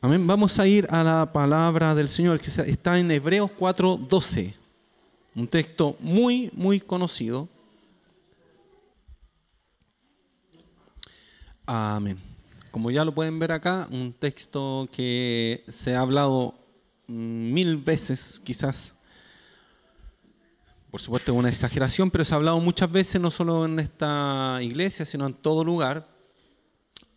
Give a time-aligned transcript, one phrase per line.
[0.00, 0.24] Amén.
[0.28, 4.54] Vamos a ir a la palabra del Señor que está en Hebreos 4:12.
[5.34, 7.48] Un texto muy, muy conocido.
[11.66, 12.16] Amén.
[12.70, 16.54] Como ya lo pueden ver acá, un texto que se ha hablado
[17.08, 18.94] mil veces, quizás.
[20.92, 24.58] Por supuesto es una exageración, pero se ha hablado muchas veces, no solo en esta
[24.62, 26.17] iglesia, sino en todo lugar.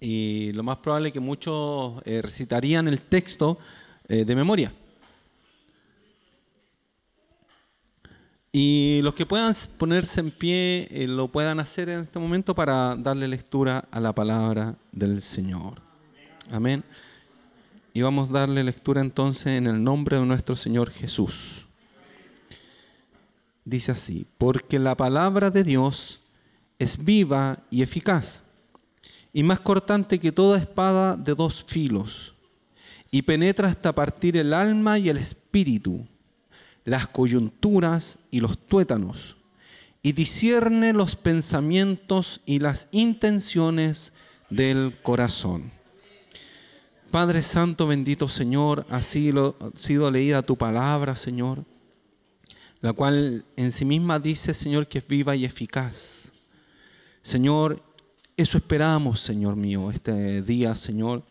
[0.04, 3.60] Y lo más probable es que muchos eh, recitarían el texto
[4.08, 4.74] eh, de memoria.
[8.52, 12.96] Y los que puedan ponerse en pie eh, lo puedan hacer en este momento para
[12.98, 15.82] darle lectura a la palabra del Señor.
[16.50, 16.84] Amén.
[17.94, 21.66] Y vamos a darle lectura entonces en el nombre de nuestro Señor Jesús.
[23.64, 26.20] Dice así, porque la palabra de Dios
[26.80, 28.42] es viva y eficaz,
[29.34, 32.34] y más cortante que toda espada de dos filos,
[33.10, 36.06] y penetra hasta partir el alma y el espíritu
[36.86, 39.38] las coyunturas y los tuétanos,
[40.02, 44.14] y discierne los pensamientos y las intenciones
[44.50, 45.72] del corazón.
[47.12, 51.66] Padre Santo, bendito Señor, ha sido, sido leída tu palabra, Señor,
[52.80, 56.32] la cual en sí misma dice, Señor, que es viva y eficaz.
[57.22, 57.84] Señor,
[58.38, 61.24] eso esperamos, Señor mío, este día, Señor,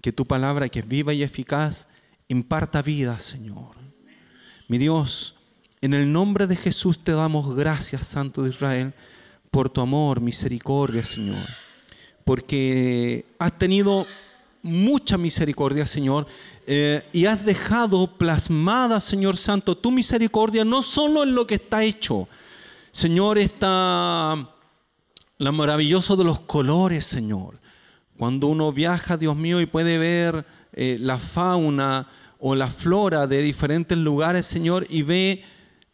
[0.00, 1.88] que tu palabra, que es viva y eficaz,
[2.28, 3.86] imparta vida, Señor
[4.68, 5.34] mi Dios,
[5.80, 8.92] en el nombre de Jesús te damos gracias, Santo de Israel,
[9.50, 11.46] por tu amor, misericordia, Señor.
[12.24, 14.04] Porque has tenido
[14.62, 16.26] mucha misericordia, Señor,
[16.66, 21.84] eh, y has dejado plasmada, Señor Santo, tu misericordia no solo en lo que está
[21.84, 22.28] hecho.
[22.90, 24.50] Señor, está
[25.38, 27.60] lo maravilloso de los colores, Señor.
[28.16, 33.42] Cuando uno viaja, Dios mío, y puede ver eh, la fauna, o la flora de
[33.42, 35.44] diferentes lugares, Señor, y ve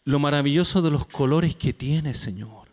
[0.04, 2.68] lo maravilloso de los colores que tiene, Señor.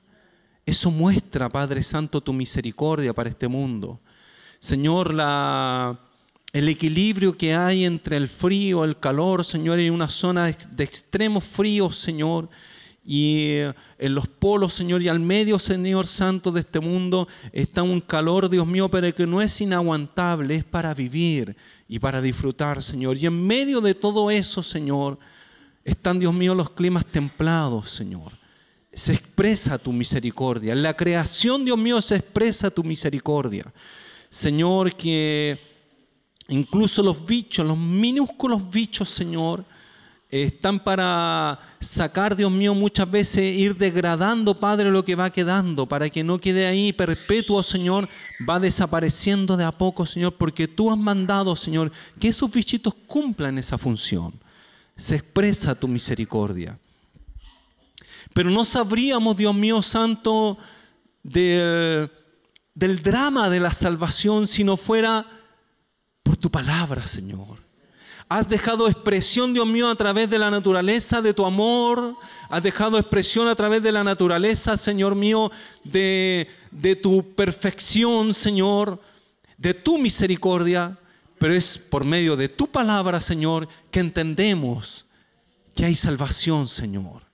[0.66, 4.00] Eso muestra, Padre Santo, tu misericordia para este mundo.
[4.59, 6.00] Señor, la,
[6.51, 11.40] el equilibrio que hay entre el frío, el calor, Señor, en una zona de extremo
[11.40, 12.50] frío, Señor,
[13.04, 17.82] y eh, en los polos, Señor, y al medio, Señor Santo, de este mundo está
[17.82, 21.56] un calor, Dios mío, pero que no es inaguantable, es para vivir
[21.88, 23.18] y para disfrutar, Señor.
[23.18, 25.18] Y en medio de todo eso, Señor,
[25.84, 28.34] están, Dios mío, los climas templados, Señor.
[28.94, 30.74] Se expresa tu misericordia.
[30.74, 33.72] En la creación, Dios mío, se expresa tu misericordia.
[34.30, 35.58] Señor, que
[36.50, 39.66] incluso los bichos, los minúsculos bichos, Señor,
[40.29, 46.09] están para sacar, Dios mío, muchas veces ir degradando, Padre, lo que va quedando, para
[46.09, 48.07] que no quede ahí perpetuo, Señor,
[48.47, 53.57] va desapareciendo de a poco, Señor, porque tú has mandado, Señor, que esos bichitos cumplan
[53.57, 54.34] esa función.
[54.95, 56.78] Se expresa tu misericordia.
[58.34, 60.59] Pero no sabríamos, Dios mío santo,
[61.23, 62.09] del
[63.01, 65.25] drama de la salvación si no fuera
[66.22, 67.69] por tu palabra, Señor.
[68.29, 72.16] Has dejado expresión, Dios mío, a través de la naturaleza de tu amor.
[72.47, 75.51] Has dejado expresión a través de la naturaleza, Señor mío,
[75.84, 79.01] de, de tu perfección, Señor,
[79.57, 80.97] de tu misericordia.
[81.39, 85.07] Pero es por medio de tu palabra, Señor, que entendemos
[85.75, 87.28] que hay salvación, Señor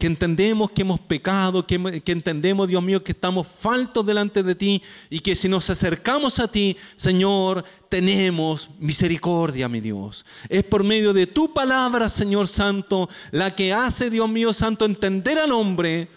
[0.00, 1.74] que entendemos que hemos pecado, que,
[2.06, 6.48] entendemos, Dios mío, que estamos faltos delante de ti y que si nos acercamos a
[6.48, 10.24] ti, Señor, tenemos misericordia, mi Dios.
[10.48, 15.38] Es por medio de tu palabra, Señor Santo, la que hace, Dios mío Santo, entender
[15.38, 16.08] al hombre,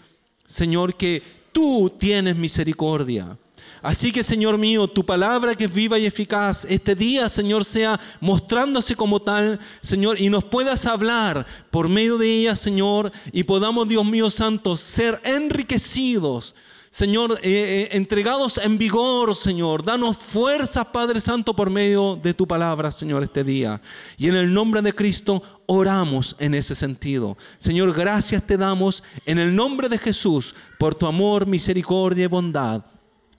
[0.46, 1.22] Señor, que
[1.52, 3.36] tú tienes misericordia.
[3.82, 8.00] Así que, Señor mío, tu palabra que es viva y eficaz, este día, Señor, sea
[8.20, 13.88] mostrándose como tal, Señor, y nos puedas hablar por medio de ella, Señor, y podamos,
[13.88, 16.54] Dios mío santo, ser enriquecidos.
[16.94, 19.84] Señor, eh, eh, entregados en vigor, Señor.
[19.84, 23.82] Danos fuerzas, Padre Santo, por medio de tu palabra, Señor, este día.
[24.16, 27.36] Y en el nombre de Cristo oramos en ese sentido.
[27.58, 32.84] Señor, gracias te damos en el nombre de Jesús por tu amor, misericordia y bondad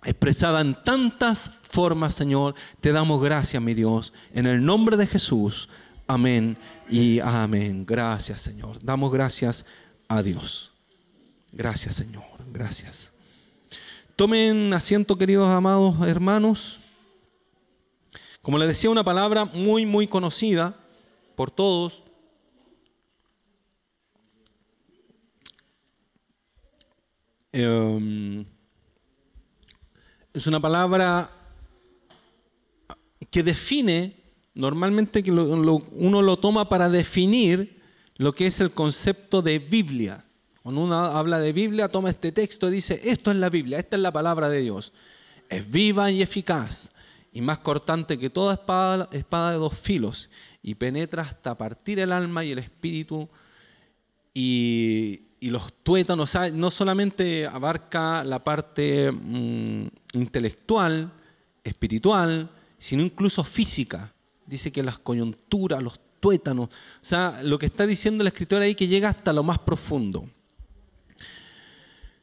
[0.05, 2.55] expresada en tantas formas, Señor.
[2.79, 5.67] Te damos gracias, mi Dios, en el nombre de Jesús.
[6.07, 6.57] Amén
[6.89, 7.85] y amén.
[7.85, 8.77] Gracias, Señor.
[8.83, 9.65] Damos gracias
[10.07, 10.71] a Dios.
[11.51, 12.23] Gracias, Señor.
[12.53, 13.11] Gracias.
[14.15, 17.07] Tomen asiento, queridos amados hermanos.
[18.41, 20.75] Como les decía, una palabra muy, muy conocida
[21.35, 22.03] por todos.
[27.51, 28.45] Eh,
[30.35, 31.31] es una palabra
[33.31, 34.17] que define
[34.53, 37.81] normalmente que uno lo toma para definir
[38.17, 40.25] lo que es el concepto de Biblia.
[40.61, 43.95] Cuando uno habla de Biblia, toma este texto y dice, esto es la Biblia, esta
[43.95, 44.91] es la palabra de Dios.
[45.47, 46.91] Es viva y eficaz
[47.31, 50.29] y más cortante que toda espada, espada de dos filos
[50.61, 53.29] y penetra hasta partir el alma y el espíritu
[54.33, 56.35] y, los tuétanos.
[56.53, 61.11] No solamente abarca la parte mm, intelectual,
[61.63, 64.13] espiritual, sino incluso física.
[64.45, 68.75] Dice que las coyunturas, los tuétanos, o sea, lo que está diciendo el escritor ahí
[68.75, 70.29] que llega hasta lo más profundo.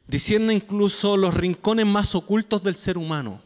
[0.07, 3.41] Diciendo incluso los rincones más ocultos del ser humano.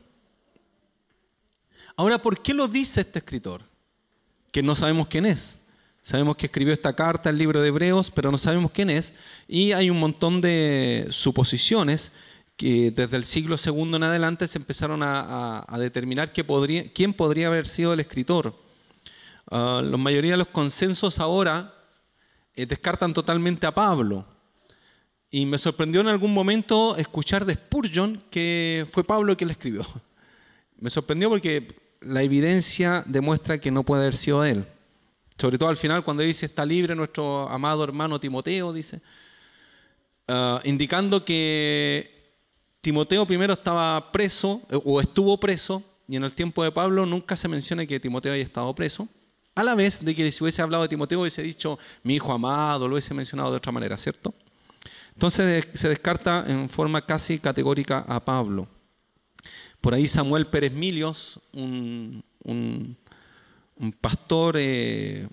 [1.95, 3.63] Ahora, ¿por qué lo dice este escritor?
[4.51, 5.56] Que no sabemos quién es.
[6.07, 9.13] Sabemos que escribió esta carta, el libro de Hebreos, pero no sabemos quién es.
[9.45, 12.13] Y hay un montón de suposiciones
[12.55, 17.91] que desde el siglo II en adelante se empezaron a, determinar quién podría haber sido
[17.91, 18.55] el escritor.
[19.51, 21.73] Ah, la mayoría de los consensos ahora
[22.55, 24.25] eh, descartan totalmente a Pablo.
[25.29, 29.85] Y me sorprendió en algún momento escuchar de Spurgeon que fue Pablo quien le escribió.
[30.79, 34.65] Me sorprendió porque la evidencia demuestra que no puede haber sido él.
[35.37, 39.01] Sobre todo al final, cuando dice está libre nuestro amado hermano Timoteo, dice,
[40.27, 42.17] ah, indicando que
[42.81, 47.35] Timoteo primero estaba preso eh, o estuvo preso, y en el tiempo de Pablo nunca
[47.35, 49.07] se menciona que Timoteo haya estado preso,
[49.55, 52.87] a la vez de que si hubiese hablado de Timoteo hubiese dicho mi hijo amado,
[52.87, 54.33] lo hubiese mencionado de otra manera, ¿cierto?
[55.13, 58.67] Entonces se descarta en forma casi categórica a Pablo.
[59.81, 62.23] Por ahí Samuel Pérez Milios, un,
[63.99, 65.27] pastor, eh,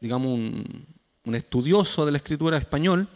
[0.00, 3.08] digamos, un, estudioso de la escritura español,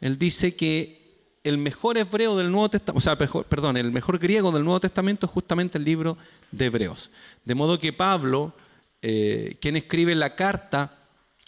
[0.00, 4.52] él dice que el mejor hebreo del Nuevo Testamento, o sea, perdón, el mejor griego
[4.52, 6.16] del Nuevo Testamento es justamente el libro
[6.50, 7.10] de Hebreos.
[7.44, 8.52] De modo que Pablo,
[9.02, 10.98] eh, quien escribe la carta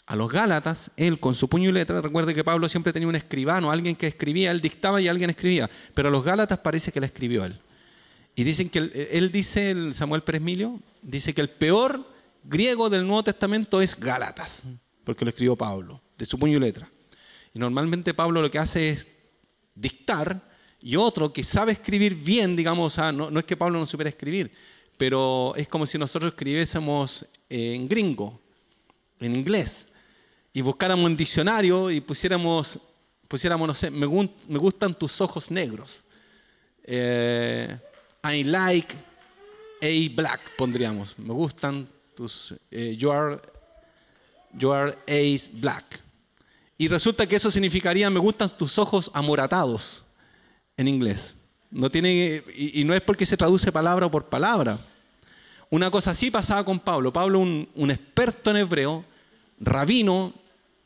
[0.06, 3.16] a los Gálatas, él con su puño y letra, recuerde que Pablo siempre tenía un
[3.16, 7.00] escribano, alguien que escribía, él dictaba y alguien escribía, pero a los Gálatas parece que
[7.00, 7.60] la escribió él.
[8.38, 12.06] Y dicen que él, dice, el Samuel Pérez Milio, dice que el peor
[12.48, 14.62] griego del Nuevo Testamento es Gálatas,
[15.04, 16.90] porque lo escribió Pablo, de su puño y letra.
[17.52, 19.08] Y normalmente Pablo lo que hace es
[19.74, 20.48] dictar,
[20.80, 24.50] y otro que sabe escribir bien, digamos, no, no es que Pablo no supiera escribir,
[24.96, 28.40] pero es como si nosotros escribiésemos en gringo,
[29.20, 29.86] en inglés,
[30.52, 32.80] y buscáramos un diccionario y pusiéramos,
[33.28, 36.02] pusiéramos no sé, me, gustan tus ojos negros.
[36.82, 37.78] Eh,
[38.24, 38.94] I like
[39.82, 41.16] a black, pondríamos.
[41.18, 41.86] Me gustan
[42.18, 42.52] tus.
[42.72, 43.38] Eh, you, are,
[44.52, 46.00] you are a black.
[46.76, 50.04] Y resulta que eso significaría me gustan tus ojos amoratados
[50.76, 51.36] en inglés.
[51.70, 54.80] No tiene, y, no es porque se traduce palabra por palabra.
[55.70, 57.12] Una cosa así pasaba con Pablo.
[57.12, 59.04] Pablo, un, experto en hebreo,
[59.60, 60.34] rabino,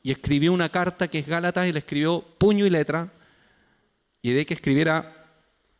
[0.03, 3.11] y escribió una carta que es Gálatas y le escribió puño y letra.
[4.21, 5.29] Y de que escribiera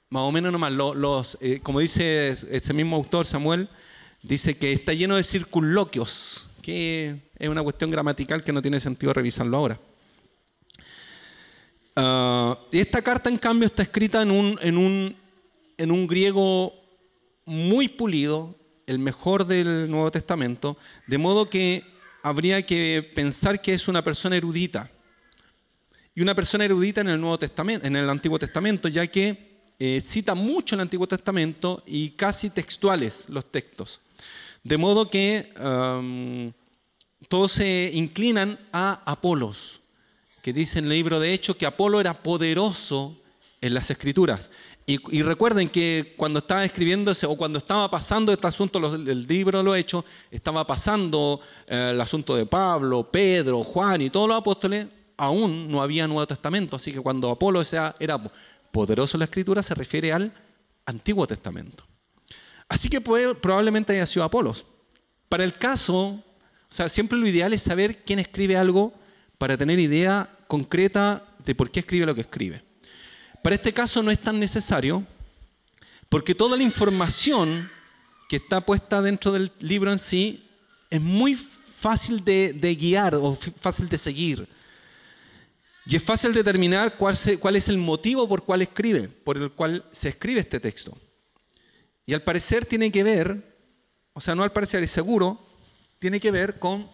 [0.09, 3.69] más o menos nomás, los, eh, como dice este mismo autor, Samuel,
[4.23, 9.13] dice que está lleno de circunloquios, que es una cuestión gramatical que no tiene sentido
[9.13, 9.81] revisarlo ahora.
[11.97, 15.17] Ah, esta carta, en cambio, está escrita en un, en, un,
[15.77, 16.73] en un griego
[17.45, 20.77] muy pulido, el mejor del Nuevo Testamento,
[21.07, 21.85] de modo que
[22.23, 24.91] habría que pensar que es una persona erudita.
[26.15, 29.52] Y una persona erudita en el Nuevo Testamento, en el Antiguo Testamento, ya que
[29.85, 34.01] eh, cita mucho el Antiguo Testamento y casi textuales los textos.
[34.63, 36.53] De modo que um,
[37.27, 39.81] todos se inclinan a Apolos,
[40.41, 43.17] que dice en el libro de Hechos que Apolo era poderoso
[43.61, 44.53] en las escrituras.
[44.87, 49.75] Y, recuerden que cuando estaba escribiéndose o cuando estaba pasando este asunto, el libro lo
[49.75, 54.87] he hecho, estaba pasando eh, el asunto de Pablo, Pedro, Juan y todos los apóstoles,
[55.17, 56.77] aún no había Nuevo Testamento.
[56.77, 57.63] Así que cuando Apolo
[57.99, 58.33] era
[58.73, 60.33] poderoso la escritura se refiere al
[60.87, 61.87] Antiguo Testamento.
[62.69, 64.67] Así que probablemente haya sido Apolos.
[65.29, 66.25] Para el caso, o
[66.69, 68.93] sea, siempre lo ideal es saber quién escribe algo
[69.39, 72.65] para tener idea concreta de por qué escribe lo que escribe.
[73.43, 75.05] Para este caso no es tan necesario,
[76.09, 77.71] porque toda la información
[78.29, 80.49] que está puesta dentro del libro en sí
[80.89, 84.49] es muy fácil de guiar o fácil de seguir.
[85.87, 87.17] Y es fácil determinar cuál,
[87.57, 90.97] es el motivo por cual escribe, por el cual se escribe este texto.
[92.07, 93.57] Y al parecer tiene que ver,
[94.13, 95.45] o sea, no al parecer, es seguro,
[95.99, 96.89] tiene que ver con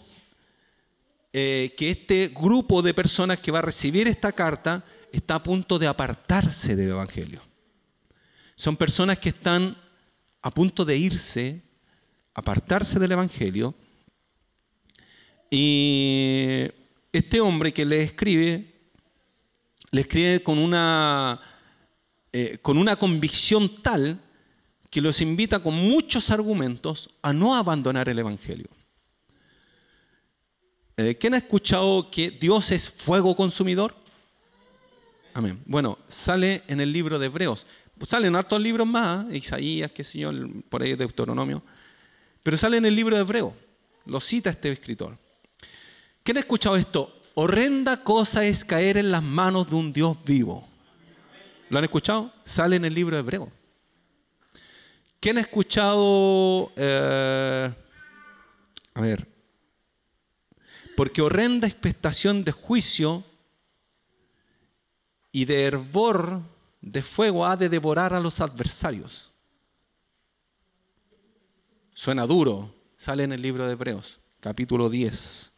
[1.32, 5.78] eh, que este grupo de personas que va a recibir esta carta está a punto
[5.78, 7.42] de apartarse del Evangelio.
[8.56, 9.76] Son personas que están
[10.42, 11.62] a punto de irse
[12.38, 13.74] apartarse del Evangelio.
[15.50, 16.70] Y
[17.12, 18.77] este hombre que le escribe,
[19.90, 21.40] le escribe con una,
[22.32, 24.20] eh, con una convicción tal
[24.90, 28.68] que los invita con muchos argumentos a no abandonar el Evangelio.
[30.96, 33.94] Eh, ¿Quién ha escuchado que Dios es fuego consumidor?
[35.34, 35.62] Amén.
[35.66, 37.66] Bueno, sale en el libro de Hebreos.
[38.02, 39.38] Salen hartos libros más, ¿eh?
[39.38, 40.30] Isaías, qué yo,
[40.68, 41.62] por ahí Deuteronomio.
[42.42, 43.52] Pero sale en el libro de Hebreos.
[44.06, 45.18] Lo cita este escritor.
[46.22, 47.17] ¿Quién ha escuchado esto?
[47.40, 50.66] Horrenda cosa es caer en las manos de un Dios vivo.
[51.68, 52.32] ¿Lo han escuchado?
[52.44, 53.48] Sale en el libro de Hebreos.
[55.20, 56.72] ¿Quién ha escuchado?
[56.74, 57.72] Eh,
[58.92, 59.28] a ver.
[60.96, 63.22] Porque horrenda expectación de juicio
[65.30, 66.42] y de hervor
[66.80, 69.30] de fuego ha de devorar a los adversarios.
[71.94, 75.52] Suena duro, sale en el libro de Hebreos, capítulo 10.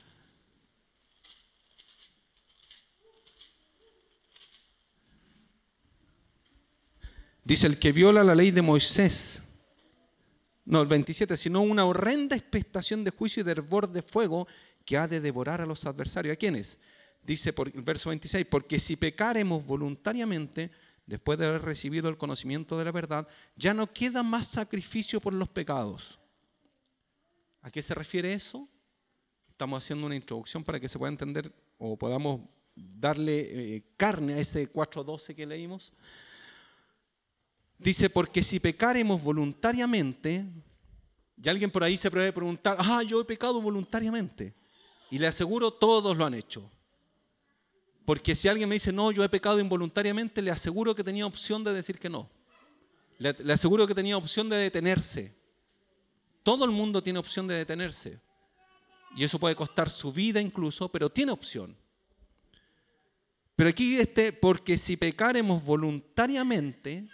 [7.44, 9.42] Dice, el que viola la ley de Moisés
[10.70, 14.46] no, el 27, sino una horrenda expectación de juicio y de hervor de fuego
[14.84, 16.34] que ha de devorar a los adversarios.
[16.34, 16.78] ¿A quiénes?
[17.24, 20.70] Dice por el verso 26, porque si pecaremos voluntariamente,
[21.06, 25.32] después de haber recibido el conocimiento de la verdad, ya no queda más sacrificio por
[25.32, 26.20] los pecados.
[27.62, 28.68] ¿A qué se refiere eso?
[29.48, 32.42] Estamos haciendo una introducción para que se pueda entender o podamos
[32.76, 35.92] darle eh, carne a ese 4.12 que leímos.
[37.80, 40.44] Dice, porque si pecaremos voluntariamente,
[41.42, 44.54] y alguien por ahí se puede preguntar, ah, yo he pecado voluntariamente.
[45.10, 46.70] Y le aseguro, todos lo han hecho.
[48.04, 51.64] Porque si alguien me dice, no, yo he pecado involuntariamente, le aseguro que tenía opción
[51.64, 52.28] de decir que no.
[53.18, 55.34] Le, le aseguro que tenía opción de detenerse.
[56.42, 58.20] Todo el mundo tiene opción de detenerse.
[59.16, 61.74] Y eso puede costar su vida incluso, pero tiene opción.
[63.56, 67.08] Pero aquí este, porque si pecaremos voluntariamente,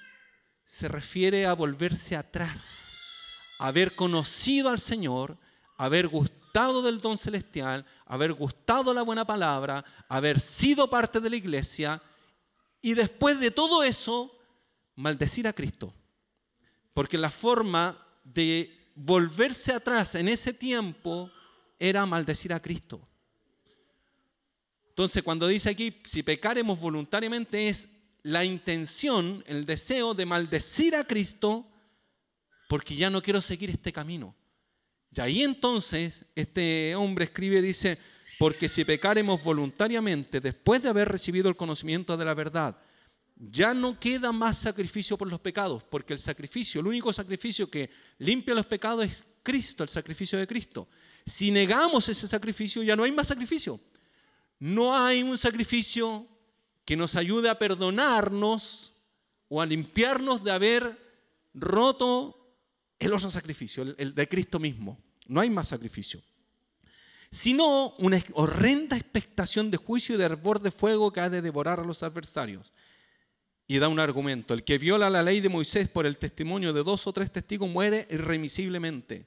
[0.66, 2.61] se refiere a volverse atrás,
[3.58, 5.38] haber conocido al Señor,
[5.78, 11.37] haber gustado del don celestial, haber gustado la buena palabra, haber sido parte de la
[11.37, 12.02] iglesia
[12.82, 14.37] y después de todo eso,
[14.96, 15.94] maldecir a Cristo.
[16.92, 21.30] Porque la forma de volverse atrás en ese tiempo
[21.78, 23.06] era maldecir a Cristo.
[24.88, 27.87] Entonces, cuando dice aquí, si pecaremos voluntariamente, es
[28.26, 31.64] la intención, el deseo de maldecir a Cristo
[32.68, 34.35] porque ya no quiero seguir este camino.
[35.12, 37.99] Y ahí entonces este hombre escribe, dice,
[38.37, 42.76] porque si pecaremos voluntariamente después de haber recibido el conocimiento de la verdad,
[43.37, 47.90] ya no queda más sacrificio por los pecados, porque el sacrificio, el único sacrificio que
[48.18, 50.88] limpia los pecados es Cristo, el sacrificio de Cristo.
[51.25, 53.78] Si negamos ese sacrificio, ya no hay más sacrificio.
[54.59, 56.26] No hay un sacrificio
[56.87, 58.95] que nos ayude a perdonarnos
[59.49, 60.99] o a limpiarnos de haber
[61.52, 62.37] roto
[62.99, 64.97] el otro sacrificio, el, de Cristo mismo.
[65.26, 66.23] No hay más sacrificio.
[67.31, 71.81] Sino una horrenda expectación de juicio y de hervor de fuego que ha de devorar
[71.81, 72.73] a los adversarios.
[73.66, 74.55] Y da un argumento.
[74.55, 77.69] El que viola la ley de Moisés por el testimonio de dos o tres testigos
[77.69, 79.26] muere irremisiblemente.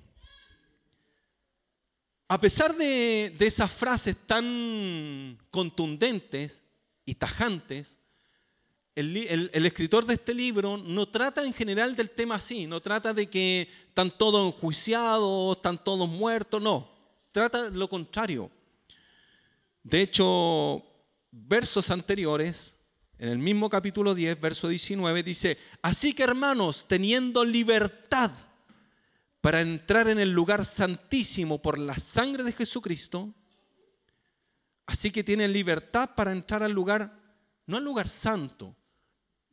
[2.31, 6.63] A pesar de, esas frases tan contundentes
[7.05, 7.97] y tajantes,
[8.95, 13.27] el, escritor de este libro no trata en general del tema así, no trata de
[13.27, 16.89] que están todos enjuiciados, están todos muertos, no,
[17.33, 18.49] trata lo contrario.
[19.83, 20.81] De hecho,
[21.31, 22.77] versos anteriores,
[23.19, 28.31] en el mismo capítulo 10, verso 19, dice, así que hermanos, teniendo libertad,
[29.41, 33.33] para entrar en el lugar santísimo por la sangre de Jesucristo,
[34.85, 37.19] así que tienen libertad para entrar al lugar,
[37.65, 38.75] no al lugar santo,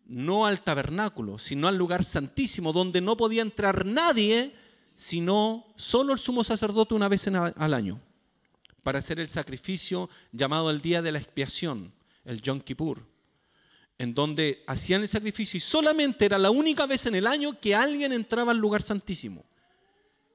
[0.05, 4.55] no al tabernáculo, sino al lugar santísimo, donde no podía entrar nadie,
[4.95, 7.99] sino solo el sumo sacerdote una vez al año,
[8.83, 11.95] para hacer el sacrificio llamado el día de la expiación,
[12.27, 13.07] el Yom Kippur,
[13.97, 17.75] en donde hacían el sacrificio y solamente era la única vez en el año que
[17.75, 19.47] alguien entraba al lugar santísimo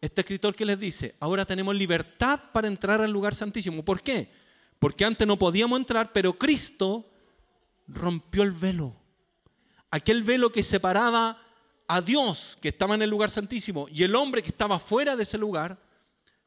[0.06, 3.84] este escritor que les dice, ahora tenemos libertad para entrar al lugar santísimo.
[3.84, 4.30] ¿Por qué?
[4.84, 7.10] porque antes no podíamos entrar, pero Cristo
[7.88, 8.94] rompió el velo.
[9.90, 11.42] Aquel velo que separaba
[11.88, 15.24] a Dios, que estaba en el lugar santísimo, y el hombre que estaba fuera de
[15.24, 15.82] ese lugar,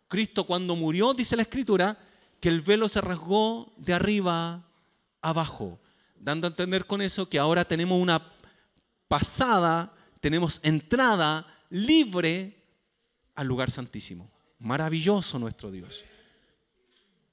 [0.07, 1.99] Cristo cuando murió, dice la Escritura,
[2.39, 4.69] que el velo se rasgó de arriba
[5.23, 5.81] abajo,
[6.21, 8.35] dando a entender con eso que ahora tenemos una
[9.09, 12.66] pasada, tenemos entrada libre
[13.37, 14.31] al lugar santísimo.
[14.59, 16.03] Maravilloso nuestro Dios.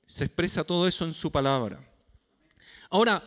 [0.06, 1.80] Se expresa todo eso en su palabra.
[2.90, 3.24] Ahora,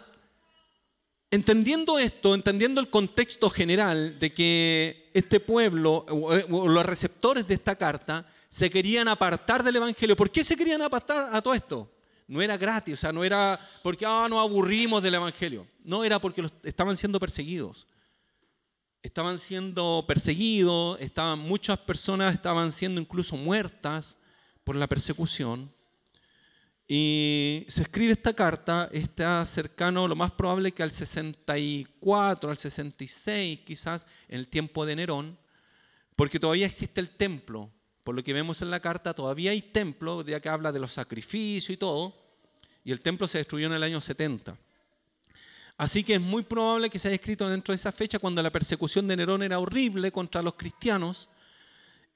[1.31, 7.75] entendiendo esto, entendiendo el contexto general de que este pueblo o los receptores de esta
[7.75, 10.17] carta se querían apartar del Evangelio.
[10.17, 11.91] ¿Por qué se querían apartar a todo esto?
[12.29, 15.67] No era gratis, o sea, no era porque ah, nos aburrimos del Evangelio.
[15.85, 17.87] No, era porque estaban siendo perseguidos.
[19.07, 24.17] Estaban siendo perseguidos, estaban, muchas personas estaban siendo incluso muertas
[24.65, 25.73] por la persecución.
[26.89, 33.61] Y se escribe esta carta, está cercano, lo más probable que al 64, al 66
[33.61, 35.39] quizás, en el tiempo de Nerón,
[36.17, 37.71] porque todavía existe el templo
[38.03, 40.93] por lo que vemos en la carta, todavía hay templo, ya que habla de los
[40.93, 42.13] sacrificios y todo,
[42.83, 44.59] y el templo se destruyó en el año 70.
[45.79, 48.51] Así que es muy probable que se haya escrito dentro de esa fecha cuando la
[48.51, 51.29] persecución de Nerón era horrible contra los cristianos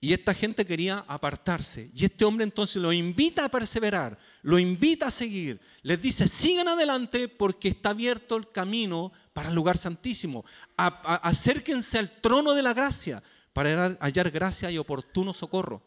[0.03, 1.91] y esta gente quería apartarse.
[1.95, 5.61] Y este hombre entonces lo invita a perseverar, lo invita a seguir.
[5.83, 10.45] Les dice, sigan adelante porque está abierto el camino para el lugar santísimo.
[10.77, 15.83] acérquense al trono de la gracia para hallar gracia y oportuno socorro.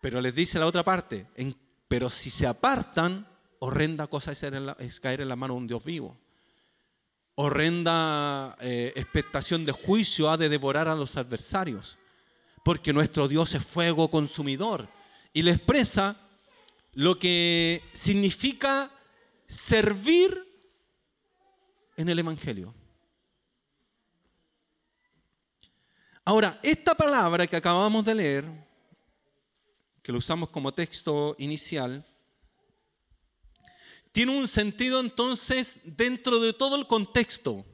[0.00, 1.26] Pero les dice la otra parte,
[1.88, 3.26] pero si se apartan,
[3.58, 6.16] horrenda cosa es, caer en la mano de un Dios vivo.
[7.36, 11.98] Horrenda eh, expectación de juicio ha de devorar a los adversarios,
[12.64, 14.88] porque nuestro Dios es fuego consumidor.
[15.32, 16.16] Y le expresa
[16.94, 18.90] lo que significa
[19.46, 20.42] servir
[21.96, 22.74] en el Evangelio.
[26.24, 28.44] Ahora, esta palabra que acabamos de leer,
[30.02, 32.04] que lo usamos como texto inicial,
[34.16, 37.66] tiene un sentido entonces dentro de todo el contexto.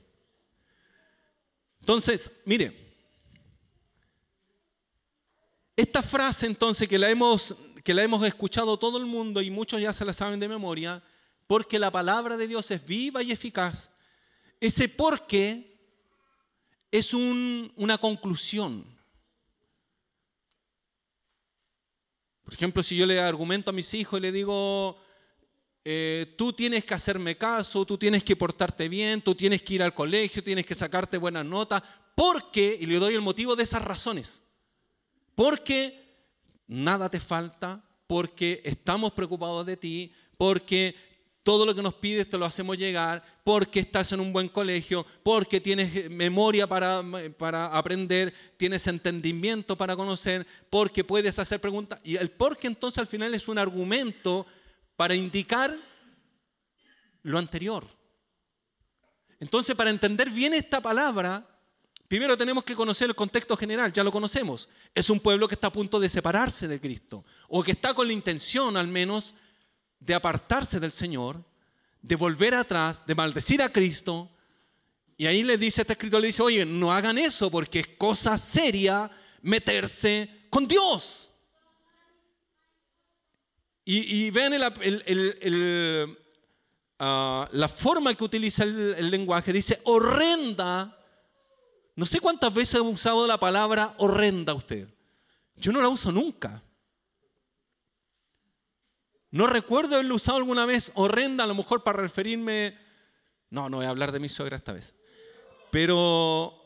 [1.79, 2.97] Entonces, mire,
[5.77, 9.81] esta frase entonces que la hemos, que la hemos escuchado todo el mundo y muchos
[9.81, 11.01] ya se la saben de memoria,
[11.47, 13.89] porque la palabra de Dios es viva y eficaz.
[14.59, 15.81] Ese porque
[16.91, 18.85] es una conclusión.
[22.43, 25.01] Por ejemplo, si yo le argumento a mis hijos y le digo,
[25.85, 29.83] eh, tú tienes que hacerme caso, tú tienes que portarte bien, tú tienes que ir
[29.83, 31.83] al colegio, tienes que sacarte buenas notas,
[32.15, 34.43] porque, y le doy el motivo de esas razones,
[35.35, 35.99] porque
[36.67, 40.95] nada te falta, porque estamos preocupados de ti, porque
[41.43, 45.05] todo lo que nos pides te lo hacemos llegar porque estás en un buen colegio,
[45.25, 47.03] porque tienes memoria para,
[47.37, 51.99] para, aprender, tienes entendimiento para conocer, porque puedes hacer preguntas.
[52.05, 54.47] Y el porque entonces al final es un argumento
[54.97, 55.77] para indicar
[57.23, 57.87] lo anterior.
[59.41, 61.45] Entonces para entender bien esta palabra,
[62.07, 64.69] primero tenemos que conocer el contexto general, ya lo conocemos.
[64.95, 68.07] Es un pueblo que está a punto de separarse de Cristo, o que está con
[68.07, 69.35] la intención al menos
[69.99, 71.45] de apartarse del Señor,
[72.01, 74.31] de volver atrás, de maldecir a Cristo.
[75.17, 78.39] Y ahí le dice, este escritor le dice, oye, no hagan eso porque es cosa
[78.39, 81.32] seria meterse con Dios.
[83.85, 84.53] Y, vean
[86.99, 90.99] ah, la forma que utiliza el, lenguaje, dice horrenda.
[91.97, 94.89] No sé cuántas veces ha usado la palabra horrenda usted.
[95.57, 96.63] Yo no la uso nunca.
[99.31, 102.79] No recuerdo haberlo usado alguna vez horrenda, a lo mejor para referirme...
[103.51, 104.95] No, no voy a hablar de mi suegra esta vez.
[105.71, 106.59] Pero...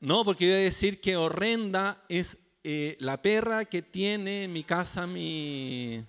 [0.00, 4.64] No, porque voy a decir que horrenda es eh, la perra que tiene en mi
[4.64, 6.04] casa mi...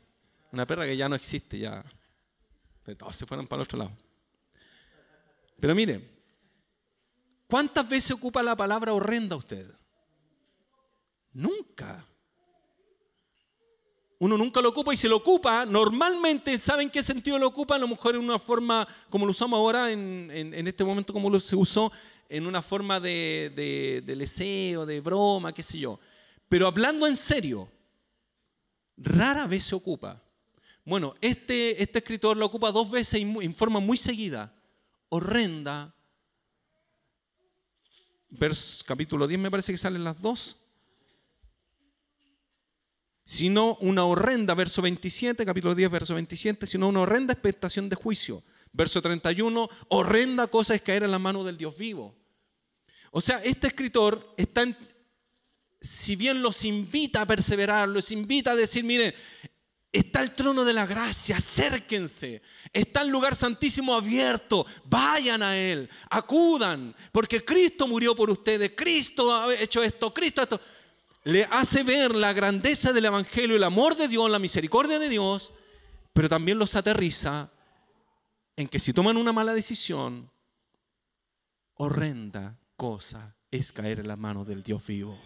[0.52, 1.86] Una perra que ya no existe, ya...
[2.98, 3.92] Todos se fueron para el otro lado.
[5.60, 6.02] Pero mire,
[7.48, 9.70] ¿cuántas veces ocupa la palabra horrenda usted?
[11.32, 12.04] Nunca
[14.20, 17.76] uno nunca lo ocupa y si lo ocupa, normalmente, ¿saben qué sentido lo ocupa?
[17.76, 21.40] A lo mejor en una forma, como lo usamos ahora, en, este momento como lo,
[21.40, 21.92] se usó,
[22.28, 26.00] en una forma de, de, de leseo, de broma, qué sé yo.
[26.50, 27.70] Pero hablando en serio,
[28.98, 30.22] rara vez se ocupa.
[30.86, 34.54] Bueno, este, este escritor lo ocupa dos veces en forma muy seguida.
[35.10, 35.94] Horrenda.
[38.86, 40.58] Capítulo 10 me parece que salen las dos
[43.28, 48.42] sino una horrenda, verso 27, capítulo 10, verso 27, sino una horrenda expectación de juicio.
[48.72, 52.16] Verso 31, horrenda cosa es caer en la mano del Dios vivo.
[53.12, 54.66] O sea, este escritor está,
[55.82, 59.14] si bien los invita a perseverar, los invita a decir, miren,
[59.92, 62.42] Está el trono de la gracia, acérquense.
[62.74, 69.34] Está el lugar santísimo abierto, vayan a Él, acudan, porque Cristo murió por ustedes, Cristo
[69.34, 70.60] ha hecho esto, Cristo esto.
[71.24, 75.52] Le hace ver la grandeza del Evangelio, el amor de Dios, la misericordia de Dios,
[76.14, 77.50] pero también los aterriza
[78.56, 80.30] en que si toman una mala decisión,
[81.76, 85.18] horrenda cosa es caer en las manos del Dios vivo.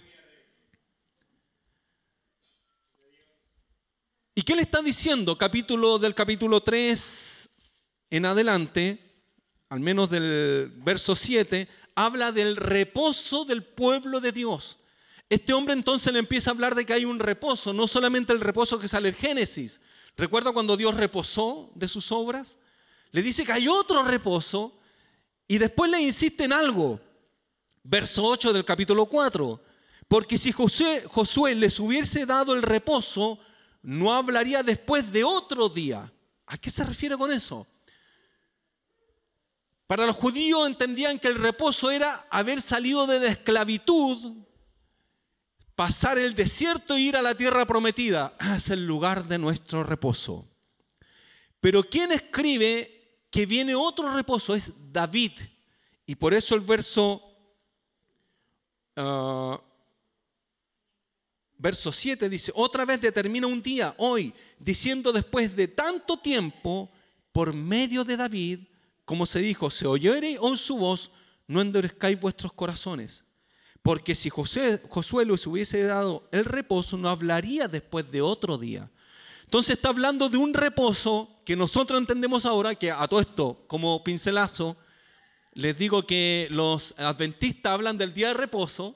[4.41, 5.37] ¿Y qué le está diciendo?
[5.37, 7.47] Capítulo del capítulo 3
[8.09, 8.99] en adelante,
[9.69, 14.79] al menos del verso 7, habla del reposo del pueblo de Dios.
[15.29, 18.39] Este hombre entonces le empieza a hablar de que hay un reposo, no solamente el
[18.39, 19.79] reposo que sale en Génesis.
[20.17, 22.57] ¿Recuerda cuando Dios reposó de sus obras?
[23.11, 24.75] Le dice que hay otro reposo
[25.47, 26.99] y después le insiste en algo.
[27.83, 29.63] Verso 8 del capítulo 4.
[30.07, 33.37] Porque si Josué, Josué les hubiese dado el reposo,
[33.81, 36.11] no hablaría después de otro día.
[36.45, 37.67] ¿A qué se refiere con eso?
[39.87, 44.37] Para los judíos entendían que el reposo era haber salido de la esclavitud,
[45.75, 48.33] pasar el desierto e ir a la tierra prometida.
[48.39, 50.47] Ah, es el lugar de nuestro reposo.
[51.59, 55.33] Pero quien escribe que viene otro reposo es David.
[56.05, 57.21] Y por eso el verso
[58.95, 59.59] ah,
[61.61, 66.91] verso 7 dice, otra vez determina un día, hoy, diciendo después de tanto tiempo,
[67.31, 68.59] por medio de David,
[69.05, 71.11] como se dijo, se oyere en su voz,
[71.47, 73.23] no endurezcáis vuestros corazones.
[73.83, 78.89] Porque si José, Josué les hubiese dado el reposo, no hablaría después de otro día.
[79.43, 84.03] Entonces está hablando de un reposo que nosotros entendemos ahora, que a todo esto, como
[84.03, 84.77] pincelazo,
[85.53, 88.95] les digo que los adventistas hablan del día de reposo,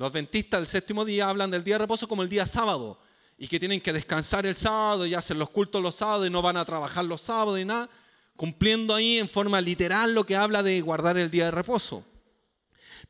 [0.00, 2.98] los adventistas del séptimo día hablan del día de reposo como el día sábado
[3.36, 6.40] y que tienen que descansar el sábado y hacer los cultos los sábados y no
[6.40, 7.90] van a trabajar los sábados y nada,
[8.34, 12.02] cumpliendo ahí en forma literal lo que habla de guardar el día de reposo.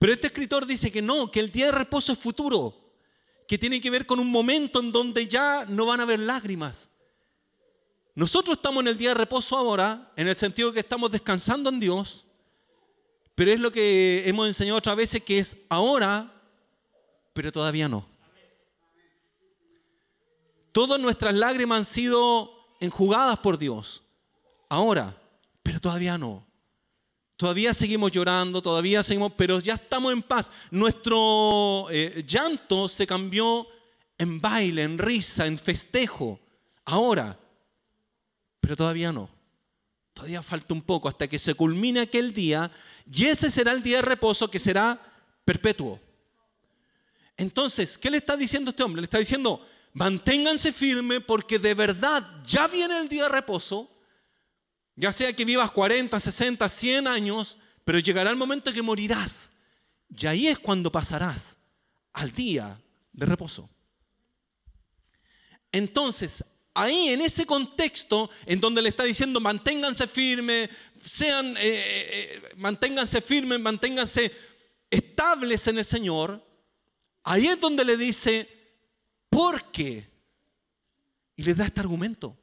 [0.00, 2.74] Pero este escritor dice que no, que el día de reposo es futuro,
[3.46, 6.90] que tiene que ver con un momento en donde ya no van a haber lágrimas.
[8.16, 11.78] Nosotros estamos en el día de reposo ahora, en el sentido que estamos descansando en
[11.78, 12.24] Dios,
[13.36, 16.34] pero es lo que hemos enseñado otras veces, que es ahora
[17.32, 18.06] pero todavía no.
[20.72, 24.02] Todas nuestras lágrimas han sido enjugadas por Dios.
[24.68, 25.16] Ahora,
[25.62, 26.46] pero todavía no.
[27.36, 30.52] Todavía seguimos llorando, todavía seguimos, pero ya estamos en paz.
[30.70, 33.66] Nuestro eh, llanto se cambió
[34.18, 36.38] en baile, en risa, en festejo.
[36.84, 37.38] Ahora,
[38.60, 39.30] pero todavía no.
[40.12, 42.70] Todavía falta un poco hasta que se culmine aquel día
[43.10, 45.00] y ese será el día de reposo que será
[45.44, 45.98] perpetuo.
[47.40, 49.00] Entonces, ¿qué le está diciendo este hombre?
[49.00, 53.90] Le está diciendo, manténganse firmes porque de verdad ya viene el día de reposo,
[54.94, 59.50] ya sea que vivas 40, 60, 100 años, pero llegará el momento en que morirás.
[60.14, 61.56] Y ahí es cuando pasarás
[62.12, 62.78] al día
[63.10, 63.70] de reposo.
[65.72, 70.68] Entonces, ahí en ese contexto en donde le está diciendo manténganse firmes,
[71.02, 74.30] sean, eh, eh, eh, manténganse firmes, manténganse
[74.90, 76.49] estables en el Señor,
[77.22, 78.48] Ahí es donde le dice,
[79.28, 80.08] ¿por qué?
[81.36, 82.36] Y le da este argumento.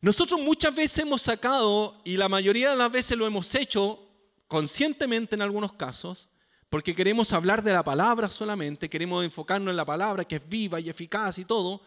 [0.00, 4.00] Nosotros muchas veces hemos sacado, y la mayoría de las veces lo hemos hecho
[4.48, 6.28] conscientemente en algunos casos,
[6.68, 10.80] porque queremos hablar de la palabra solamente, queremos enfocarnos en la palabra que es viva
[10.80, 11.82] y eficaz y todo,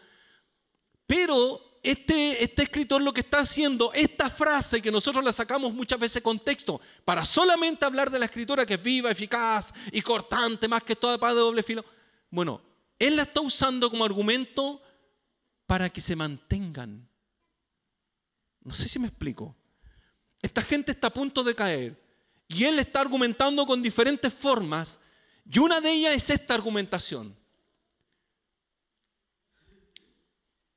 [1.06, 5.98] pero este, este escritor lo que está haciendo, esta frase que nosotros la sacamos muchas
[5.98, 10.82] veces contexto, para solamente hablar de la escritura que es viva, eficaz y cortante, más
[10.82, 11.84] que toda paz de doble filo,
[12.30, 12.60] bueno,
[12.98, 14.82] él la está usando como argumento
[15.66, 17.08] para que se mantengan.
[18.62, 19.54] No sé si me explico.
[20.42, 22.02] Esta gente está a punto de caer
[22.48, 24.98] y él está argumentando con diferentes formas
[25.48, 27.36] y una de ellas es esta argumentación.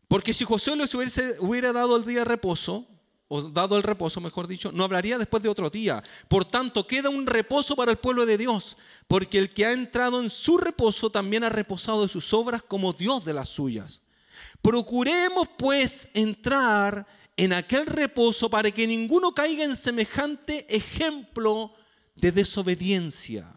[0.10, 2.86] Porque si José les hubiera dado el día de reposo,
[3.30, 6.04] o dado el reposo, mejor dicho, no hablaría después de otro día.
[6.28, 8.76] Por tanto, queda un reposo para el pueblo de Dios,
[9.08, 12.92] porque el que ha entrado en su reposo también ha reposado de sus obras como
[12.92, 14.02] Dios de las suyas.
[14.64, 17.06] Procuremos pues entrar
[17.38, 21.76] en aquel reposo para que ninguno caiga en semejante ejemplo
[22.16, 23.54] de desobediencia.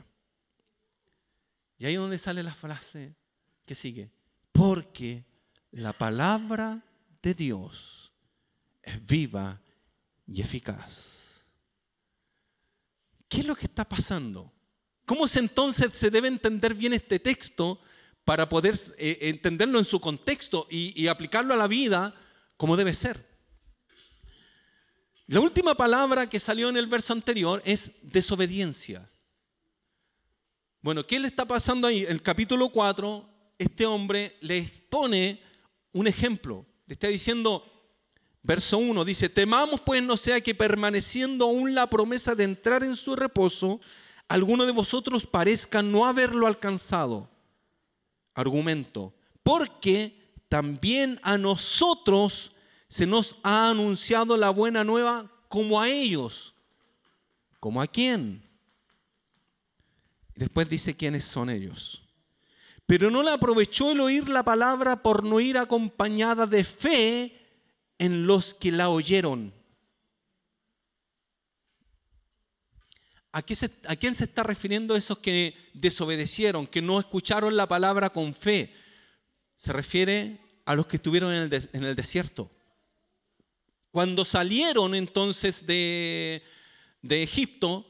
[1.78, 3.16] Y ahí es donde sale la frase
[3.64, 4.10] que sigue.
[4.52, 5.24] porque
[5.72, 6.84] la palabra
[7.22, 8.12] de Dios
[8.82, 9.60] es viva
[10.26, 11.46] y eficaz.
[13.28, 14.52] ¿Qué es lo que está pasando?
[15.06, 17.80] ¿Cómo es entonces se debe entender bien este texto
[18.24, 22.14] para poder eh, entenderlo en su contexto y, y aplicarlo a la vida
[22.56, 23.32] como debe ser?
[25.26, 29.08] La última palabra que salió en el verso anterior es desobediencia.
[30.82, 32.04] Bueno, ¿qué le está pasando ahí?
[32.04, 35.51] El capítulo 4, este hombre le expone
[35.92, 36.66] un ejemplo.
[36.86, 37.64] Le está diciendo,
[38.42, 42.96] verso 1, dice, temamos pues no sea que permaneciendo aún la promesa de entrar en
[42.96, 43.80] su reposo,
[44.28, 47.28] alguno de vosotros parezca no haberlo alcanzado.
[48.34, 52.52] Argumento, porque también a nosotros
[52.88, 56.54] se nos ha anunciado la buena nueva como a ellos.
[57.60, 58.42] ¿Como a quién?
[60.34, 62.01] Después dice quiénes son ellos.
[62.86, 67.38] Pero no le aprovechó el oír la palabra por no ir acompañada de fe
[67.98, 69.52] en los que la oyeron.
[73.32, 78.34] ¿A, ¿A, quién se está refiriendo esos que desobedecieron, que no escucharon la palabra con
[78.34, 78.74] fe?
[79.56, 82.50] Se refiere a los que estuvieron en el, en el desierto.
[83.92, 86.42] Cuando salieron entonces de,
[87.02, 87.86] Egipto,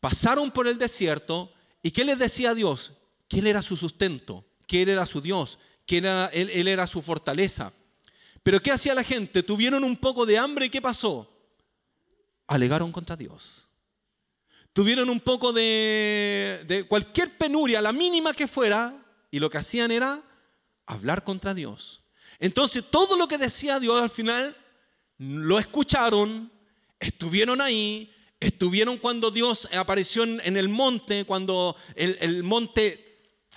[0.00, 1.50] pasaron por el desierto,
[1.82, 2.92] ¿y qué les decía Dios?
[3.28, 6.86] Que Él era su sustento, que Él era su Dios, que era, él, él era
[6.86, 7.72] su fortaleza.
[8.42, 9.42] Pero ¿qué hacía la gente?
[9.42, 11.28] Tuvieron un poco de hambre y ¿qué pasó?
[12.46, 13.68] Alegaron contra Dios.
[14.72, 19.90] Tuvieron un poco de, de, cualquier penuria, la mínima que fuera, y lo que hacían
[19.90, 20.22] era
[20.84, 22.02] hablar contra Dios.
[22.38, 24.56] Entonces todo lo que decía Dios al final
[25.18, 26.52] lo escucharon,
[27.00, 33.05] estuvieron ahí, estuvieron cuando Dios apareció en el monte, cuando el, monte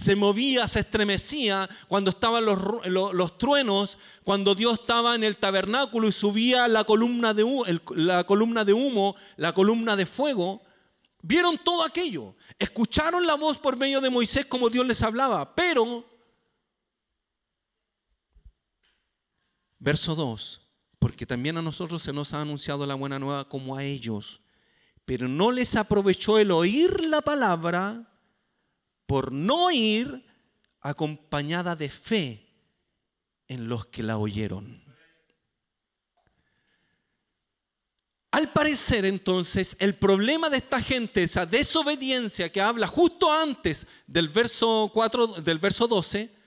[0.01, 2.57] se movía, se estremecía, cuando estaban los,
[2.87, 8.63] los, truenos, cuando Dios estaba en el tabernáculo y subía la columna, de, la columna
[8.63, 10.61] de humo, la columna de fuego.
[11.21, 16.05] Vieron todo aquello, escucharon la voz por medio de Moisés como Dios les hablaba, pero,
[19.79, 20.61] verso 2,
[20.97, 24.41] porque también a nosotros se nos ha anunciado la buena nueva como a ellos.
[25.03, 28.08] Pero no les aprovechó el oír la palabra
[29.09, 30.23] por no ir
[30.81, 32.47] acompañada de fe
[33.47, 34.83] en los que la oyeron.
[38.29, 44.29] Al parecer entonces el problema de esta gente, esa desobediencia que habla justo antes del
[44.29, 46.37] verso 4 del verso 12,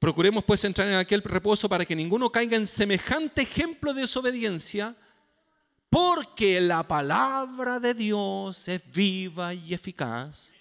[0.00, 4.96] Procuremos pues entrar en aquel reposo para que ninguno caiga en semejante ejemplo de desobediencia,
[5.90, 10.52] porque la palabra de Dios es viva y eficaz.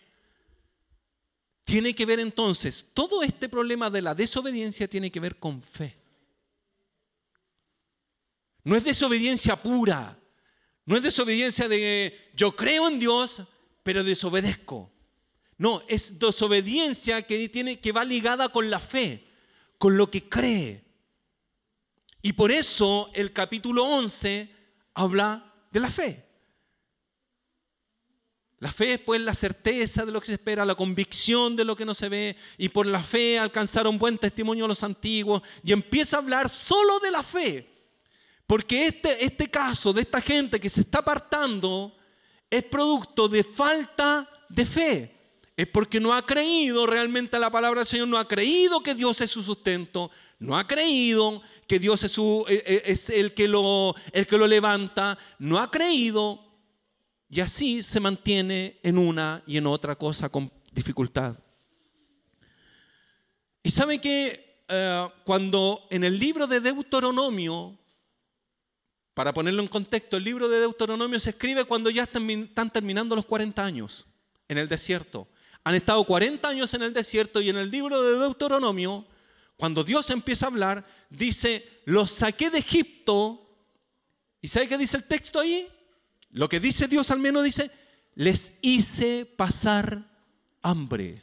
[1.63, 5.95] Tiene que ver entonces, todo este problema de la desobediencia tiene que ver con fe.
[8.63, 10.19] No es desobediencia pura,
[10.85, 13.43] no es desobediencia de yo creo en Dios,
[13.83, 14.91] pero desobedezco.
[15.57, 19.29] No, es desobediencia que, tiene, que va ligada con la fe
[19.79, 20.83] con lo que cree.
[22.21, 24.58] Y por eso el capítulo 11
[24.93, 26.25] habla de la fe.
[28.59, 31.75] La fe es pues la certeza de lo que se espera, la convicción de lo
[31.75, 35.41] que no se ve, y por la fe alcanzar un buen testimonio a los antiguos,
[35.63, 37.67] y empieza a hablar solo de la fe.
[38.45, 41.95] Porque este, este caso de esta gente que se está apartando
[42.49, 45.18] es producto de falta de fe
[45.59, 48.95] es porque no ha creído realmente a la palabra del Señor, no ha creído que
[48.95, 53.33] Dios es su sustento, no ha creído que Dios es, su, e, e, es el,
[53.33, 56.45] que lo, el que lo levanta, no ha creído
[57.27, 61.35] y así se mantiene en una y en otra cosa con dificultad.
[63.61, 67.77] Y sabe que eh, cuando en el libro de Deuteronomio,
[69.13, 73.13] para ponerlo en contexto, el libro de Deuteronomio se escribe cuando ya están, están terminando
[73.13, 74.07] los 40 años
[74.47, 75.27] en el desierto.
[75.69, 79.05] Han estado 40 años en el desierto y en el libro de Deuteronomio,
[79.55, 83.55] cuando Dios empieza a hablar, dice, los saqué de Egipto.
[84.41, 85.67] ¿Y sabe qué dice el texto ahí?
[86.31, 87.69] Lo que dice Dios al menos dice,
[88.15, 90.09] les hice pasar
[90.63, 91.21] hambre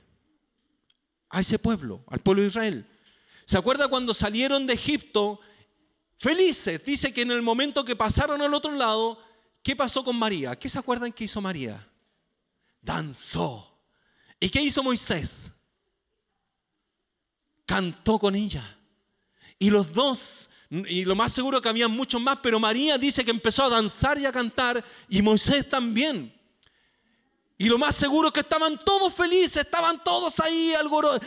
[1.28, 2.86] a ese pueblo, al pueblo de Israel.
[3.46, 5.40] ¿Se acuerda cuando salieron de Egipto
[6.18, 6.84] felices?
[6.84, 9.18] Dice que en el momento que pasaron al otro lado,
[9.64, 10.56] ¿qué pasó con María?
[10.56, 11.84] ¿Qué se acuerdan que hizo María?
[12.80, 13.72] Danzó.
[14.38, 15.50] ¿Y qué hizo Moisés?
[17.64, 18.78] Cantó con ella.
[19.58, 23.30] Y los dos, y lo más seguro que había muchos más, pero María dice que
[23.30, 26.34] empezó a danzar y a cantar, y Moisés también.
[27.58, 30.74] Y lo más seguro que estaban todos felices, estaban todos ahí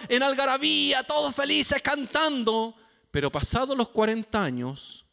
[0.07, 2.75] en algarabía, todos felices cantando.
[3.09, 5.05] Pero pasados los 40 años,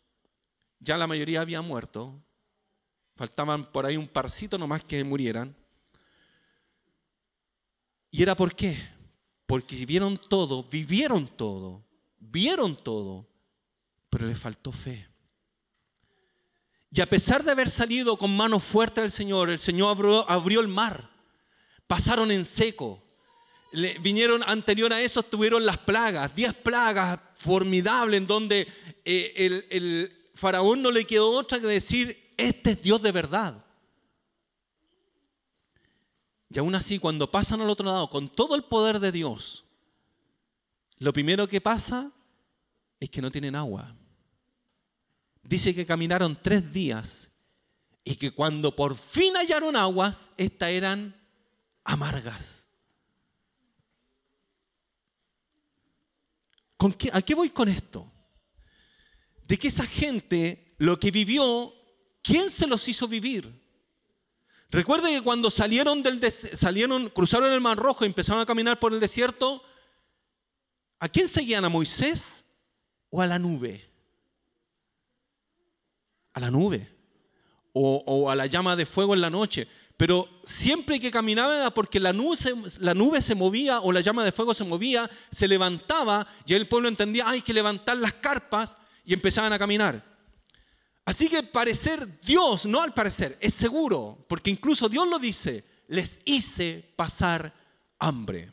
[0.78, 2.22] ya la mayoría había muerto.
[3.16, 5.56] Faltaban por ahí un parcito nomás que murieran.
[8.16, 8.82] ¿Y era por qué?
[9.44, 11.84] Porque vieron todo, vivieron todo,
[12.18, 13.28] vieron todo,
[14.08, 15.06] pero les faltó fe.
[16.90, 19.98] Y a pesar de haber salido con mano fuerte del Señor, el Señor
[20.28, 21.10] abrió, el mar.
[21.86, 23.02] Pasaron en seco.
[24.00, 28.66] vinieron anterior a eso, tuvieron las plagas, diez plagas formidables en donde
[29.04, 33.65] eh, el, el faraón no le quedó otra que decir, este es Dios de verdad.
[36.50, 39.64] Y aún así, cuando pasan al otro lado con todo el poder de Dios,
[40.98, 42.12] lo primero que pasa
[43.00, 43.94] es que no tienen agua.
[45.42, 47.30] Dice que caminaron tres días
[48.04, 51.14] y que cuando por fin hallaron aguas, estas eran
[51.84, 52.66] amargas.
[56.76, 58.10] ¿Con ¿A qué voy con esto?
[59.46, 61.72] De que esa gente lo que vivió,
[62.22, 63.65] ¿quién se los hizo vivir?
[64.70, 68.92] Recuerden que cuando salieron del salieron, cruzaron el Mar Rojo y empezaron a caminar por
[68.92, 69.62] el desierto,
[70.98, 71.64] ¿a quién seguían?
[71.64, 72.44] ¿A Moisés
[73.10, 73.88] o a la nube?
[76.32, 76.92] A la nube.
[77.72, 79.68] O, a la llama de fuego en la noche.
[79.98, 84.00] Pero siempre que caminaban era porque la nube, se, la nube se movía o la
[84.00, 88.14] llama de fuego se movía, se levantaba y el pueblo entendía, hay que levantar las
[88.14, 90.15] carpas y empezaban a caminar.
[91.06, 96.20] Así que parecer Dios, no al parecer, es seguro, porque incluso Dios lo dice, les
[96.24, 97.54] hice pasar
[98.00, 98.52] hambre.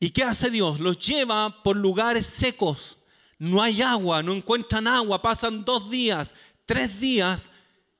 [0.00, 0.80] ¿Y qué hace Dios?
[0.80, 2.96] Los lleva por lugares secos.
[3.38, 7.50] No hay agua, no encuentran agua, pasan dos días, tres días,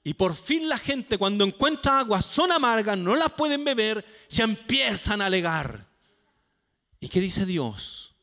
[0.03, 4.45] y por fin la gente cuando encuentra agua son amargas, no las pueden beber, ya
[4.45, 5.87] empiezan a alegar.
[6.99, 8.15] ¿Y qué dice Dios?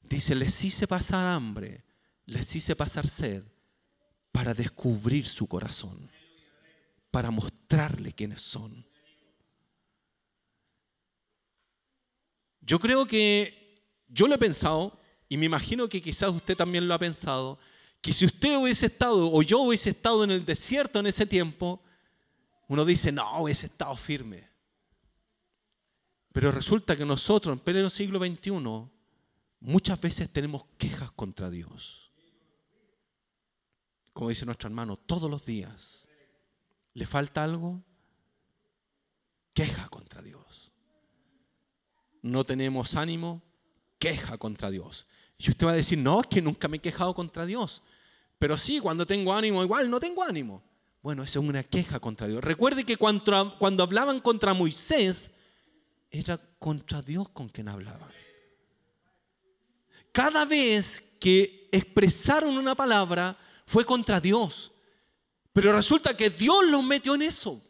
[0.00, 1.84] Dice, les hice pasar hambre,
[2.24, 3.44] les hice pasar sed
[4.38, 6.08] para descubrir su corazón,
[7.10, 8.86] para mostrarle quiénes son.
[12.60, 14.96] Yo creo que, yo lo he pensado,
[15.28, 17.58] y me imagino que quizás usted también lo ha pensado,
[18.00, 21.82] que si usted hubiese estado, o yo hubiese estado en el desierto en ese tiempo,
[22.68, 24.48] uno dice, no, hubiese estado firme.
[26.32, 28.52] Pero resulta que nosotros en pleno siglo XXI
[29.58, 32.07] muchas veces tenemos quejas contra Dios
[34.18, 36.08] como dice nuestro hermano, todos los días.
[36.92, 37.80] ¿Le falta algo?
[39.54, 40.72] Queja contra Dios.
[42.22, 43.40] No tenemos ánimo,
[43.96, 45.06] queja contra Dios.
[45.38, 47.80] Y usted va a decir, no, es que nunca me he quejado contra Dios.
[48.40, 50.64] Pero sí, cuando tengo ánimo, igual no tengo ánimo.
[51.00, 52.42] Bueno, eso es una queja contra Dios.
[52.42, 55.30] Recuerde que cuando, cuando hablaban contra Moisés,
[56.10, 58.10] era contra Dios con quien hablaban.
[60.10, 64.72] Cada vez que expresaron una palabra, fue contra Dios.
[65.52, 67.60] Pero resulta que Dios los metió en eso.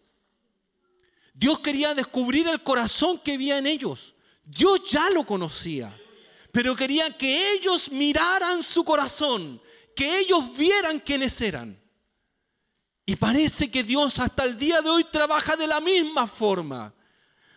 [1.35, 4.15] Dios quería descubrir el corazón que había en ellos.
[4.45, 5.95] Dios ya lo conocía,
[6.53, 9.61] pero quería que ellos miraran su corazón,
[9.95, 11.79] que ellos vieran quiénes eran.
[13.05, 16.95] Y parece que Dios hasta el día de hoy trabaja de la misma forma,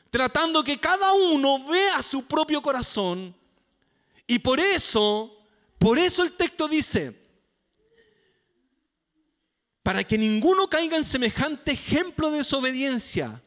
[0.10, 3.36] tratando que cada uno vea su propio corazón.
[4.26, 5.38] Y por eso,
[5.78, 7.21] por eso el texto dice,
[9.84, 13.41] para que ninguno caiga en semejante ejemplo de desobediencia.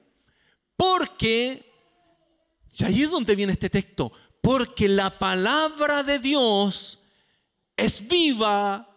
[0.77, 1.65] Porque,
[2.73, 6.99] y ahí es donde viene este texto, porque la palabra de Dios
[7.77, 8.89] es viva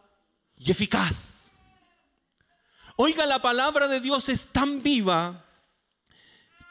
[0.56, 1.52] y eficaz.
[2.96, 5.46] Oiga, la palabra de Dios es tan viva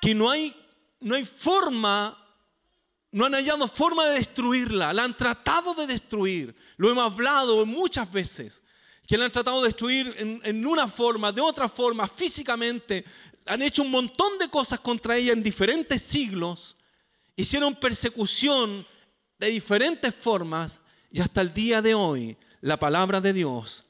[0.00, 0.54] que no hay,
[1.00, 2.18] no hay forma,
[3.12, 8.10] no han hallado forma de destruirla, la han tratado de destruir, lo hemos hablado muchas
[8.10, 8.62] veces
[9.06, 13.04] que la han tratado de destruir en, una forma, de otra forma, físicamente.
[13.46, 16.76] Han hecho un montón de cosas contra ella en diferentes siglos.
[17.36, 18.86] Hicieron persecución
[19.38, 20.80] de diferentes formas
[21.10, 23.84] y hasta el día de hoy la palabra de Dios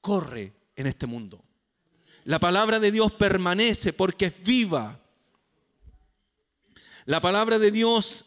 [0.00, 1.42] corre en este mundo.
[2.24, 5.00] La palabra de Dios permanece porque es viva.
[7.06, 8.24] La palabra de Dios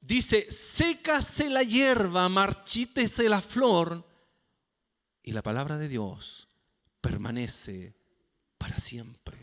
[0.00, 4.09] dice, sécase la hierba, marchítese la flor,
[5.30, 6.48] y la palabra de Dios
[7.00, 7.94] permanece
[8.58, 9.38] para siempre.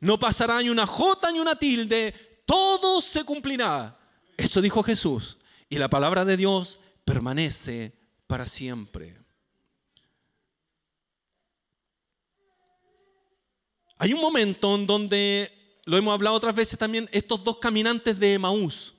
[0.00, 3.98] No pasará ni una jota ni una tilde, todo se cumplirá.
[4.36, 5.38] Eso dijo Jesús.
[5.70, 7.94] Y la palabra de Dios permanece
[8.26, 9.16] para siempre.
[13.96, 18.34] Hay un momento en donde, lo hemos hablado otras veces también, estos dos caminantes de
[18.34, 18.92] Emaús,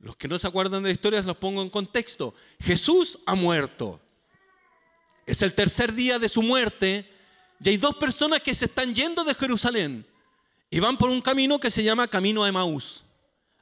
[0.00, 2.34] los que no se acuerdan de la historia, los pongo en contexto.
[2.58, 4.00] Jesús ha muerto.
[5.26, 7.10] Es el tercer día de su muerte
[7.60, 10.06] y hay dos personas que se están yendo de Jerusalén
[10.70, 13.04] y van por un camino que se llama Camino a Emaús,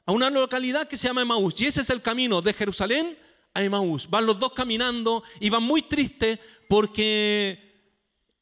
[0.05, 1.53] a una localidad que se llama Emaús.
[1.61, 3.17] Y ese es el camino de Jerusalén
[3.53, 4.09] a Emaús.
[4.09, 7.71] Van los dos caminando y van muy tristes porque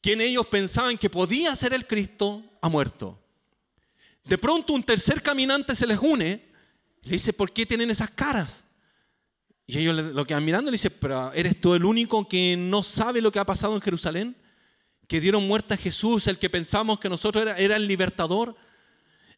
[0.00, 3.18] quien ellos pensaban que podía ser el Cristo ha muerto.
[4.24, 6.52] De pronto un tercer caminante se les une
[7.02, 8.64] le dice, ¿por qué tienen esas caras?
[9.72, 12.82] Y ellos lo quedan mirando y le dicen, pero ¿eres tú el único que no
[12.82, 14.36] sabe lo que ha pasado en Jerusalén?
[15.08, 18.54] Que dieron muerte a Jesús, el que pensamos que nosotros era, era el libertador.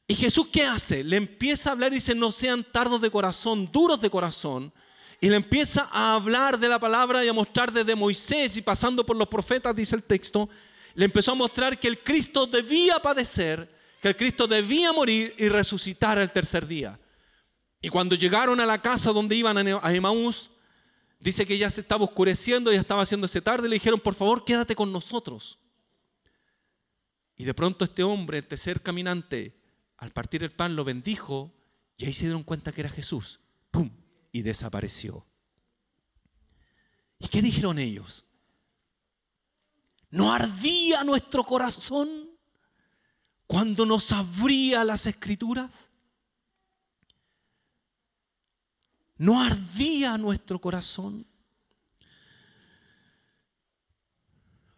[0.09, 1.05] ¿Y Jesús qué hace?
[1.05, 4.73] Le empieza a hablar y dice, no sean tardos de corazón, duros de corazón.
[5.21, 9.07] Y le empieza a hablar de la palabra y a mostrar desde Moisés y pasando
[9.07, 10.49] por los profetas, dice el texto,
[10.97, 13.73] le empezó a mostrar que el Cristo debía padecer,
[14.03, 16.99] que el Cristo debía morir y resucitar el tercer día.
[17.85, 20.51] Y cuando llegaron a la casa donde iban a Emaús,
[21.21, 24.75] dice que ya se estaba oscureciendo, ya estaba haciéndose tarde, le dijeron, por favor, quédate
[24.75, 25.59] con nosotros.
[27.37, 29.61] Y de pronto este hombre, el tercer caminante,
[29.99, 31.53] al partir el pan lo bendijo
[31.99, 33.39] y ahí se dieron cuenta que era Jesús.
[33.71, 33.91] ¡Pum!
[34.33, 35.27] Y desapareció.
[37.19, 38.25] ¿Y qué dijeron ellos?
[40.09, 42.31] ¿No ardía nuestro corazón
[43.47, 45.93] cuando nos abría las escrituras?
[49.17, 51.27] ¿No ardía nuestro corazón?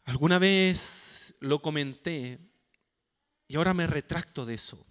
[0.04, 2.38] Alguna vez lo comenté
[3.48, 4.86] y ahora me retracto de eso.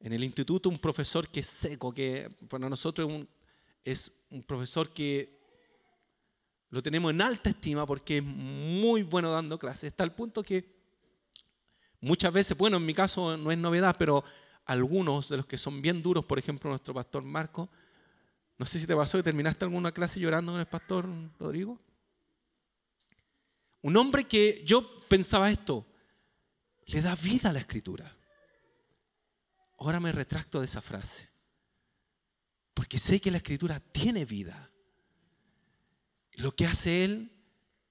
[0.00, 3.26] En el instituto un profesor que es seco, que para nosotros
[3.84, 5.38] es un profesor que
[6.70, 10.74] lo tenemos en alta estima porque es muy bueno dando clases, está al punto que
[12.00, 14.24] muchas veces, bueno, en mi caso no es novedad, pero
[14.64, 17.70] algunos de los que son bien duros, por ejemplo nuestro pastor Marco,
[18.56, 21.80] no sé si te pasó que terminaste alguna clase llorando con el pastor Rodrigo.
[23.82, 25.84] Un hombre que yo pensaba esto,
[26.86, 28.16] le da vida a la escritura.
[29.78, 31.28] Ahora me retracto de esa frase,
[32.72, 34.70] porque sé que la escritura tiene vida.
[36.34, 37.32] Lo que hace él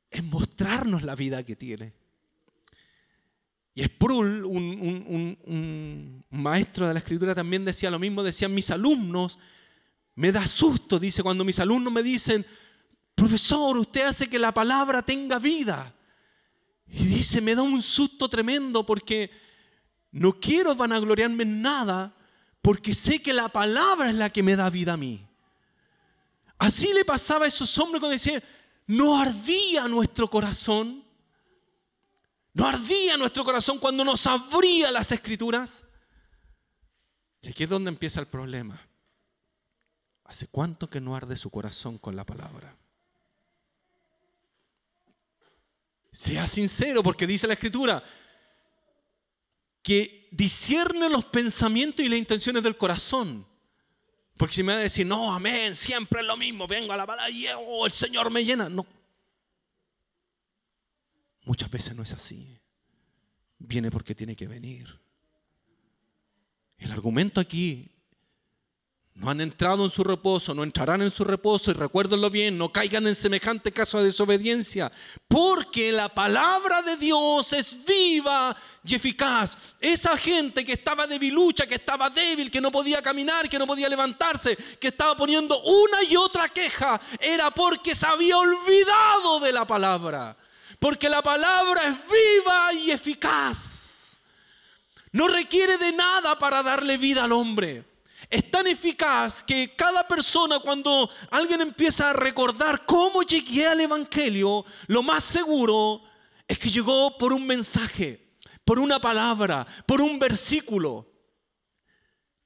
[0.10, 1.94] es mostrarnos la vida que tiene.
[3.76, 9.40] Y Sproul, un, un maestro de la escritura, también decía lo mismo, decían mis alumnos
[10.16, 12.46] me da susto, dice, cuando mis alumnos me dicen,
[13.16, 15.94] profesor, usted hace que la palabra tenga vida.
[16.88, 19.32] Y dice, me da un susto tremendo porque
[20.12, 22.16] no quiero vanagloriarme en nada,
[22.62, 25.26] porque sé que la palabra es la que me da vida a mí.
[26.60, 28.44] Así le pasaba a esos hombres cuando decían,
[28.86, 31.04] no ardía nuestro corazón,
[32.54, 35.84] no ardía nuestro corazón cuando nos abría las escrituras.
[37.42, 38.80] Y aquí es donde empieza el problema.
[40.34, 42.76] ¿Hace cuánto que no arde su corazón con la palabra?
[46.12, 48.04] Sea sincero, porque dice la Escritura
[49.84, 53.46] que discierne los pensamientos y las intenciones del corazón.
[54.36, 57.06] Porque si me va a decir, no, amén, siempre es lo mismo, vengo a la
[57.06, 58.70] palabra y oh, el Señor me llena.
[58.70, 58.88] No.
[61.44, 62.60] Muchas veces no es así.
[63.60, 65.00] Viene porque tiene que venir.
[66.80, 67.93] El argumento aquí
[69.16, 72.72] no han entrado en su reposo, no entrarán en su reposo y recuérdenlo bien, no
[72.72, 74.92] caigan en semejante caso de desobediencia,
[75.28, 79.56] porque la palabra de Dios es viva y eficaz.
[79.80, 83.88] Esa gente que estaba debilucha, que estaba débil, que no podía caminar, que no podía
[83.88, 89.66] levantarse, que estaba poniendo una y otra queja, era porque se había olvidado de la
[89.66, 90.36] palabra.
[90.80, 94.18] Porque la palabra es viva y eficaz.
[95.12, 97.93] No requiere de nada para darle vida al hombre
[98.34, 104.66] es tan eficaz que cada persona cuando alguien empieza a recordar cómo llegué al Evangelio,
[104.88, 106.02] lo más seguro
[106.48, 108.34] es que llegó por un mensaje,
[108.66, 111.14] por una palabra, por un versículo.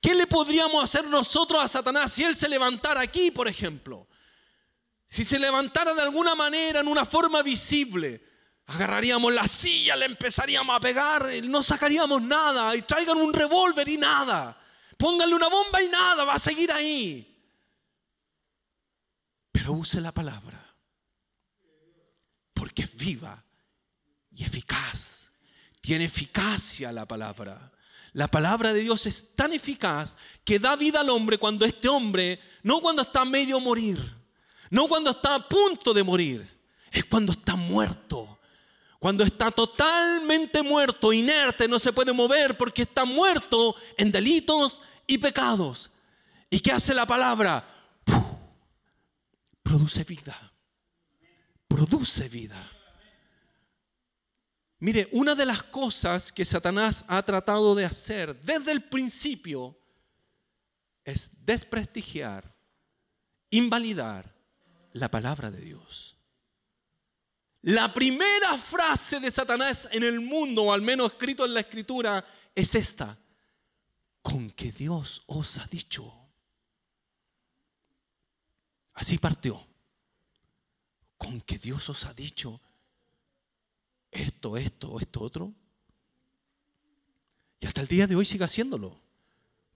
[0.02, 4.10] ¿Qué le podríamos hacer nosotros a Satanás si él se levantara aquí, por ejemplo?
[5.06, 8.22] Si se levantara de alguna manera, en una forma visible,
[8.66, 13.98] agarraríamos la silla, le empezaríamos a pegar, no sacaríamos nada, y traigan un revólver y
[13.98, 14.66] nada.
[14.98, 17.36] Póngale una bomba y nada, va a seguir ahí.
[19.52, 20.76] Pero use la palabra.
[22.54, 23.44] Porque es viva
[24.32, 25.30] y eficaz.
[25.82, 27.72] Tiene eficacia la palabra.
[28.14, 32.40] La palabra de Dios es tan eficaz que da vida al hombre cuando este hombre,
[32.64, 34.00] no cuando está medio morir,
[34.72, 36.58] no cuando está a punto de morir,
[36.92, 38.37] es cuando está muerto,
[39.00, 45.18] Cuando está totalmente muerto, inerte, no se puede mover porque está muerto en delitos y
[45.18, 45.92] pecados.
[46.50, 47.64] ¿Y qué hace la palabra?
[49.62, 50.52] Produce vida.
[51.68, 52.72] Produce vida.
[54.80, 59.78] Mire, una de las cosas que Satanás ha tratado de hacer desde el principio
[61.04, 62.56] es desprestigiar,
[63.50, 64.36] invalidar
[64.94, 66.17] la palabra de Dios.
[67.62, 72.26] La primera frase de Satanás en el mundo, o al menos escrito en la escritura,
[72.54, 73.18] es esta.
[74.22, 76.14] Con que Dios os ha dicho.
[78.94, 79.66] Así partió.
[81.18, 82.62] Con que Dios os ha dicho
[84.12, 85.54] esto, esto, esto, otro.
[87.60, 89.00] Y hasta el día de hoy sigue haciéndolo.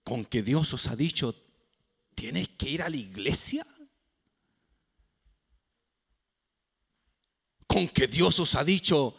[0.03, 1.35] Con que Dios os ha dicho,
[2.15, 3.65] tienes que ir a la iglesia.
[7.71, 9.15] Con que Dios os ha dicho,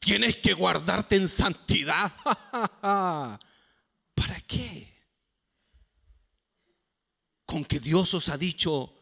[0.00, 2.10] tienes que guardarte en santidad.
[2.80, 4.94] ¿Para qué?
[7.44, 8.94] Con que Dios os ha dicho,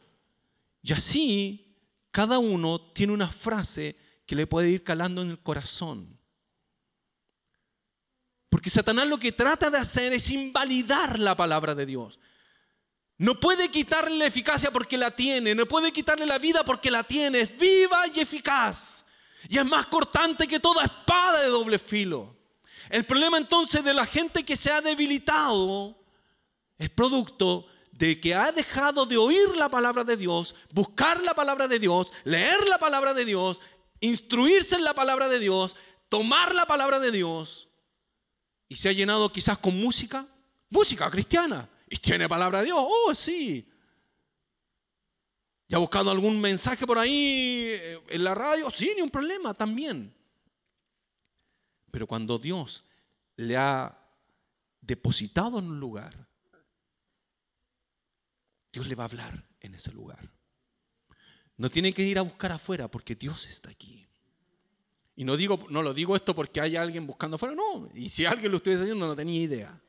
[0.82, 1.78] y así
[2.10, 3.94] cada uno tiene una frase
[4.26, 6.18] que le puede ir calando en el corazón.
[8.48, 12.18] Porque Satanás lo que trata de hacer es invalidar la palabra de Dios.
[13.16, 17.04] No puede quitarle la eficacia porque la tiene, no puede quitarle la vida porque la
[17.04, 19.04] tiene, es viva y eficaz.
[19.48, 22.36] Y es más cortante que toda espada de doble filo.
[22.90, 25.96] El problema entonces de la gente que se ha debilitado
[26.76, 31.68] es producto de que ha dejado de oír la palabra de Dios, buscar la palabra
[31.68, 33.60] de Dios, leer la palabra de Dios
[34.04, 35.76] instruirse en la palabra de Dios,
[36.08, 37.68] tomar la palabra de Dios
[38.68, 40.26] y se ha llenado quizás con música,
[40.70, 43.70] música cristiana, y tiene palabra de Dios, oh sí.
[45.68, 48.68] ¿Y ha buscado algún mensaje por ahí eh, en la radio?
[48.70, 50.12] Sí, ni un problema también.
[51.92, 52.82] Pero cuando Dios
[53.36, 53.96] le ha
[54.80, 56.26] depositado en un lugar,
[58.72, 60.28] Dios le va a hablar en ese lugar.
[61.56, 64.04] No tiene que ir a buscar afuera porque Dios está aquí.
[65.14, 67.88] Y no, digo, no lo digo esto porque haya alguien buscando afuera, no.
[67.94, 69.80] Y si alguien lo estuviese haciendo no tenía idea.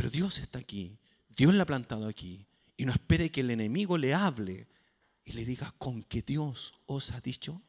[0.00, 0.98] Pero Dios está aquí.
[1.28, 2.46] Dios le ha plantado aquí.
[2.78, 4.66] Y no espere que el enemigo le hable
[5.26, 7.60] y le diga con que Dios os ha dicho.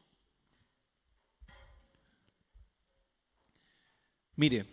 [4.34, 4.64] Mire,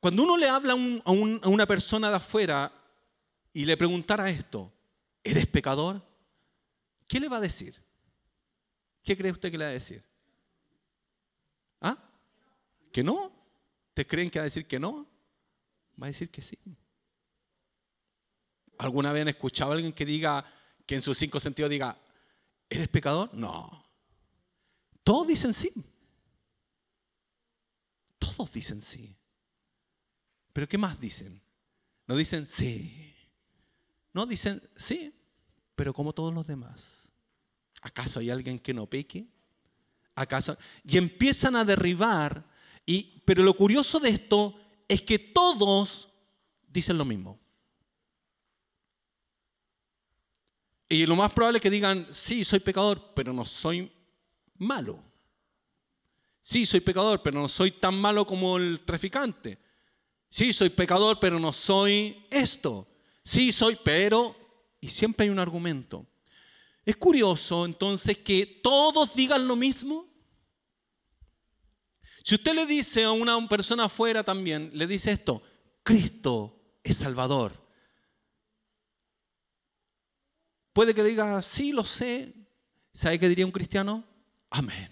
[0.00, 0.76] cuando uno le habla a,
[1.06, 1.10] a
[1.50, 2.72] una persona de afuera
[3.52, 4.72] y le preguntara esto,
[5.22, 6.02] ¿eres pecador?
[7.06, 7.78] ¿Qué le va a decir?
[9.02, 10.02] ¿Qué cree usted que le va a decir?
[11.82, 11.98] ¿Ah?
[12.90, 13.38] ¿Que no?
[13.94, 15.06] ¿Te creen que va a decir que no?
[16.00, 16.58] Va a decir que sí.
[18.78, 20.44] ¿Alguna vez han escuchado a alguien que diga,
[20.86, 21.98] que en sus cinco sentidos diga,
[22.68, 23.34] ¿eres pecador?
[23.34, 23.84] No.
[25.04, 25.72] Todos dicen sí.
[28.18, 29.16] Todos dicen sí.
[30.52, 31.40] ¿Pero qué más dicen?
[32.06, 33.10] No dicen sí.
[34.12, 35.14] No, dicen, sí,
[35.74, 37.12] pero como todos los demás.
[37.80, 39.26] ¿Acaso hay alguien que no peque?
[40.14, 40.58] ¿Acaso?
[40.84, 42.44] Y empiezan a derribar,
[42.86, 44.54] y, pero lo curioso de esto
[44.88, 46.08] es que todos
[46.68, 47.38] dicen lo mismo.
[50.88, 53.92] Y lo más probable es que digan, sí, soy pecador, pero no soy
[54.58, 55.00] malo.
[56.42, 59.58] Sí, soy pecador, pero no soy tan malo como el traficante.
[60.28, 62.88] Sí, soy pecador, pero no soy esto.
[63.22, 64.34] Sí, soy, pero,
[64.80, 66.06] y siempre hay un argumento.
[66.84, 70.09] Es curioso entonces que todos digan lo mismo.
[72.22, 75.42] Si usted le dice a una persona afuera también, le dice esto,
[75.82, 77.52] Cristo es Salvador.
[80.72, 82.34] Puede que diga, sí, lo sé.
[82.92, 84.04] ¿Sabe qué diría un cristiano?
[84.50, 84.90] Amén.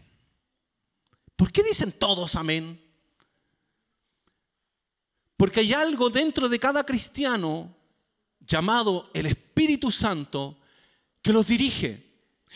[1.36, 2.82] ¿Por qué dicen todos amén?
[5.36, 7.76] Porque hay algo dentro de cada cristiano
[8.40, 10.58] llamado el Espíritu Santo
[11.22, 12.08] que los dirige.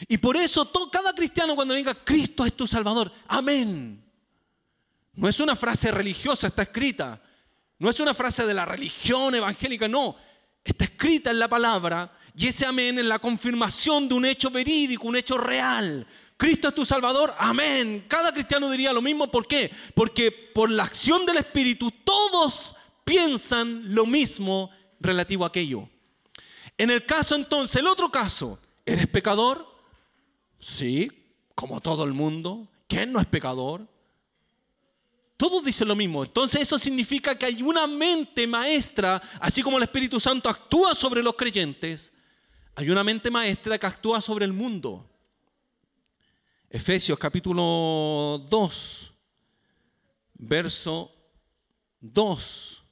[0.08, 4.02] Y por eso todo, cada cristiano cuando diga Cristo es tu Salvador, amén.
[5.14, 7.20] No es una frase religiosa, está escrita.
[7.78, 10.16] No es una frase de la religión evangélica, no.
[10.64, 15.08] Está escrita en la palabra y ese amén es la confirmación de un hecho verídico,
[15.08, 16.06] un hecho real.
[16.36, 18.04] Cristo es tu Salvador, amén.
[18.08, 19.70] Cada cristiano diría lo mismo, ¿por qué?
[19.94, 25.88] Porque por la acción del Espíritu todos piensan lo mismo relativo a aquello.
[26.78, 29.66] En el caso entonces, el otro caso, ¿eres pecador?
[30.58, 31.10] Sí,
[31.54, 32.68] como todo el mundo.
[32.88, 33.86] ¿Quién no es pecador?
[35.42, 36.22] Todos dicen lo mismo.
[36.22, 41.20] Entonces eso significa que hay una mente maestra, así como el Espíritu Santo actúa sobre
[41.20, 42.12] los creyentes,
[42.76, 45.04] hay una mente maestra que actúa sobre el mundo.
[46.70, 49.12] Efesios capítulo 2,
[50.34, 51.12] verso
[51.98, 52.84] 2,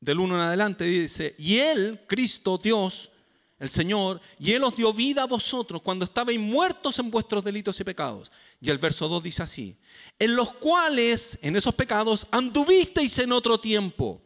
[0.00, 3.10] del 1 en adelante, dice, y Él, Cristo Dios,
[3.58, 7.78] el Señor, y Él os dio vida a vosotros cuando estabais muertos en vuestros delitos
[7.80, 8.30] y pecados.
[8.60, 9.76] Y el verso 2 dice así,
[10.18, 14.22] en los cuales, en esos pecados, anduvisteis en otro tiempo,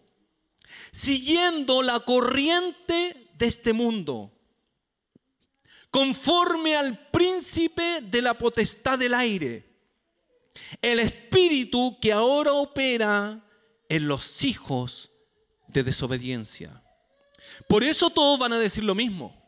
[0.92, 4.30] siguiendo la corriente de este mundo,
[5.90, 9.64] conforme al príncipe de la potestad del aire,
[10.82, 13.42] el espíritu que ahora opera
[13.88, 15.10] en los hijos
[15.68, 16.81] de desobediencia
[17.68, 19.42] por eso todos van a decir lo mismo.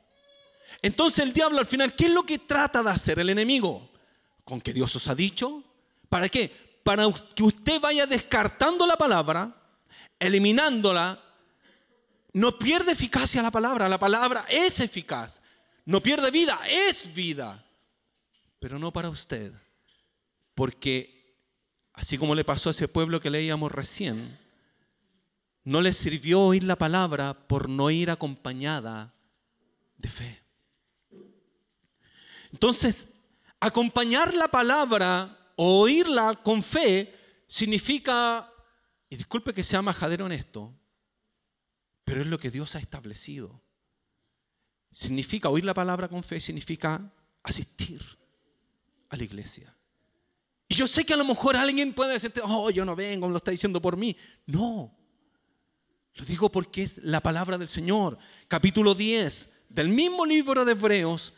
[0.83, 3.91] Entonces el diablo al final, ¿qué es lo que trata de hacer el enemigo?
[4.45, 5.62] Con que Dios os ha dicho.
[6.09, 6.53] ¿Para qué?
[6.85, 9.57] Para que usted vaya descartando la palabra,
[10.19, 11.21] eliminándola.
[12.35, 15.41] No pierde eficacia la palabra, la palabra es eficaz.
[15.87, 17.65] No pierde vida, es vida.
[18.59, 19.53] Pero no para usted.
[20.55, 21.35] Porque
[21.95, 24.39] así como le pasó a ese pueblo que leíamos recién,
[25.65, 29.15] no le sirvió oír la palabra por no ir acompañada
[29.97, 30.43] de fe.
[32.53, 33.09] Entonces,
[33.59, 37.15] acompañar la palabra o oírla con fe
[37.49, 38.53] significa,
[39.09, 40.73] y disculpe que sea majadero honesto,
[42.05, 43.62] pero es lo que Dios ha establecido.
[44.93, 47.11] Significa oír la palabra con fe, significa
[47.43, 48.03] asistir
[49.09, 49.75] a la iglesia.
[50.69, 53.39] Y yo sé que a lo mejor alguien puede decir, oh, yo no vengo, lo
[53.39, 54.17] está diciendo por mí.
[54.47, 54.95] No,
[56.15, 58.19] lo digo porque es la palabra del Señor.
[58.47, 61.33] Capítulo 10 del mismo libro de Hebreos,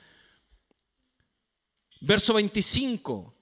[2.01, 3.35] verso 25.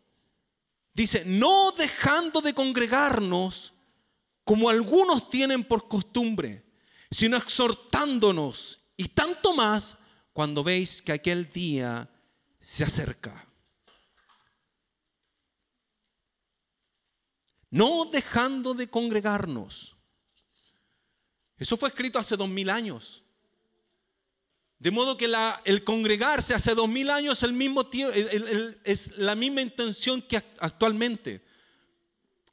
[0.93, 3.72] Dice, no dejando de congregarnos
[4.45, 6.64] como algunos tienen por costumbre,
[7.11, 9.97] sino exhortándonos y tanto más
[10.32, 12.09] cuando veis que aquel día
[12.61, 13.49] se acerca.
[17.70, 19.93] No dejando de congregarnos.
[21.59, 23.22] Eso fue escrito hace dos mil años.
[24.78, 25.32] De modo que
[25.64, 27.42] el congregarse hace dos mil años
[28.84, 31.44] es la misma intención que actualmente.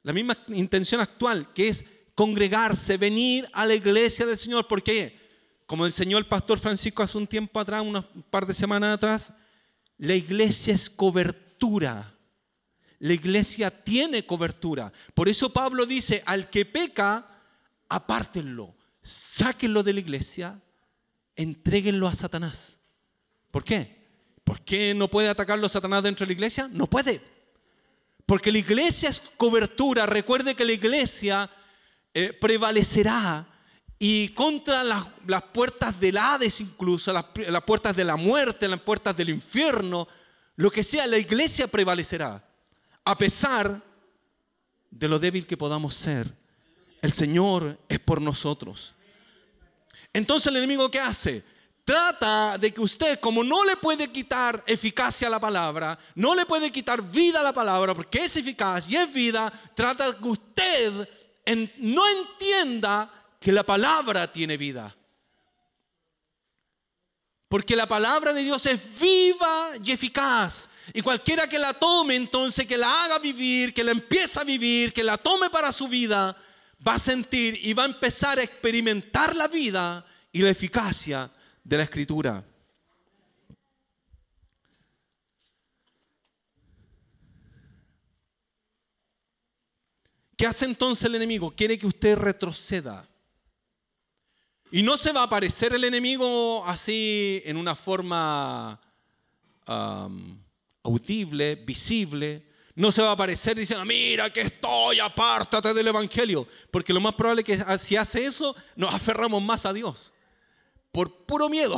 [0.02, 1.84] La misma intención actual, que es
[2.14, 4.66] congregarse, venir a la iglesia del Señor.
[4.66, 5.20] ¿Por qué?
[5.66, 9.32] Como enseñó el pastor Francisco hace un tiempo atrás, unas par de semanas atrás,
[9.98, 12.14] la iglesia es cobertura.
[12.98, 14.92] La iglesia tiene cobertura.
[15.14, 17.26] Por eso Pablo dice, al que peca,
[17.88, 20.60] apártenlo sáquenlo de la iglesia,
[21.36, 22.78] entréguenlo a Satanás.
[23.50, 24.02] ¿Por qué?
[24.44, 26.68] ¿Por qué no puede atacarlo Satanás dentro de la iglesia?
[26.70, 27.22] No puede.
[28.26, 30.06] Porque la iglesia es cobertura.
[30.06, 31.50] Recuerde que la iglesia
[32.14, 33.48] eh, prevalecerá
[33.98, 35.06] y contra las,
[35.52, 40.08] puertas del Hades incluso, las, las puertas de la muerte, las puertas del infierno,
[40.56, 42.44] lo que sea, la iglesia prevalecerá.
[43.04, 43.80] A pesar
[44.90, 46.41] de lo débil que podamos ser
[47.02, 48.94] el Señor es por nosotros.
[50.12, 51.44] Entonces el enemigo ¿qué hace?
[51.84, 56.46] Trata de que usted, como no le puede quitar eficacia a la palabra, no le
[56.46, 60.28] puede quitar vida a la palabra, porque es eficaz y es vida, trata de que
[60.28, 61.08] usted
[61.78, 64.94] no entienda que la palabra tiene vida.
[67.48, 70.68] Porque la palabra de Dios es viva y eficaz.
[70.94, 74.92] Y cualquiera que la tome entonces, que la haga vivir, que la empiece a vivir,
[74.92, 76.36] que la tome para su vida,
[76.86, 81.30] va a sentir y va a empezar a experimentar la vida y la eficacia
[81.62, 82.44] de la escritura.
[90.36, 91.54] ¿Qué hace entonces el enemigo?
[91.54, 93.08] Quiere que usted retroceda.
[94.72, 98.80] Y no se va a aparecer el enemigo así en una forma
[100.82, 106.46] audible, visible, no se va a aparecer diciendo, mira que estoy, apártate del Evangelio.
[106.70, 110.12] Porque lo más probable es que si hace eso, nos aferramos más a Dios.
[110.90, 111.76] Por puro miedo.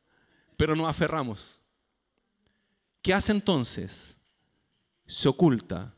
[0.56, 1.60] Pero nos aferramos.
[3.00, 4.16] ¿Qué hace entonces?
[5.06, 5.94] Se oculta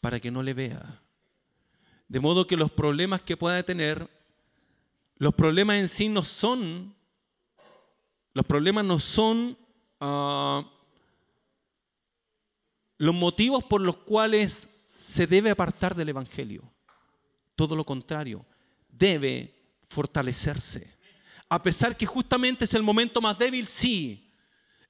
[0.00, 1.00] para que no le vea.
[2.06, 4.08] De modo que los problemas que pueda tener,
[5.16, 6.94] los problemas en sí no son,
[8.32, 9.56] los problemas no son...
[10.00, 10.64] Ah,
[13.00, 16.70] los motivos por los cuales se debe apartar del Evangelio.
[17.56, 18.44] Todo lo contrario,
[18.90, 19.54] debe
[19.88, 20.98] fortalecerse.
[21.48, 24.30] A pesar que justamente es el momento más débil, sí.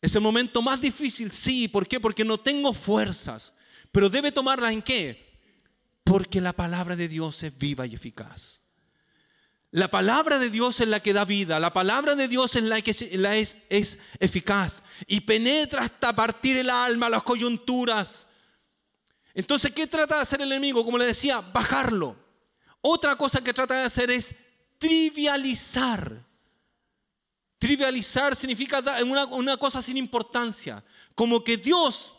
[0.03, 1.69] Es el momento más difícil, sí.
[1.69, 2.01] ¿Por qué?
[2.01, 3.53] Porque no tengo fuerzas.
[3.93, 5.39] Pero debe tomarlas en qué?
[6.03, 8.60] Porque la palabra de Dios es viva y eficaz.
[9.73, 12.83] La palabra de Dios es la que da vida, la palabra de Dios es la
[12.83, 18.27] que es, es eficaz y penetra hasta partir el alma, las coyunturas.
[19.33, 20.85] Entonces, ¿qué trata de hacer el enemigo?
[20.85, 22.17] Como le decía, bajarlo.
[22.81, 24.35] Otra cosa que trata de hacer es
[24.77, 26.27] trivializar.
[27.57, 30.83] Trivializar significa una, una cosa sin importancia.
[31.15, 32.13] Como que Dios,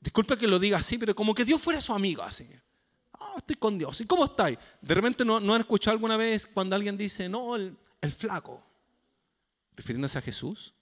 [0.00, 2.48] disculpe que lo diga así, pero como que Dios fuera su amigo, así.
[3.36, 4.00] Estoy con Dios.
[4.00, 4.58] ¿Y cómo estáis?
[4.80, 8.62] De repente no, han escuchado alguna vez cuando alguien dice, no, el, el flaco,
[9.76, 10.74] refiriéndose a Jesús,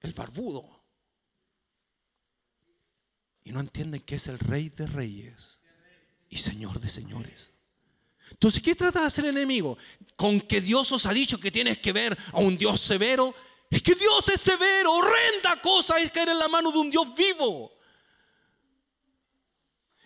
[0.00, 0.82] el barbudo.
[3.44, 5.60] Y no entienden que es el rey de reyes
[6.28, 7.50] y señor de señores.
[8.30, 9.76] Entonces, ¿qué trata de hacer el enemigo?
[10.16, 13.34] Con que Dios os ha dicho que tienes que ver a un Dios severo.
[13.70, 17.14] Es que Dios es severo, horrenda cosa es caer en la mano de un Dios
[17.14, 17.72] vivo.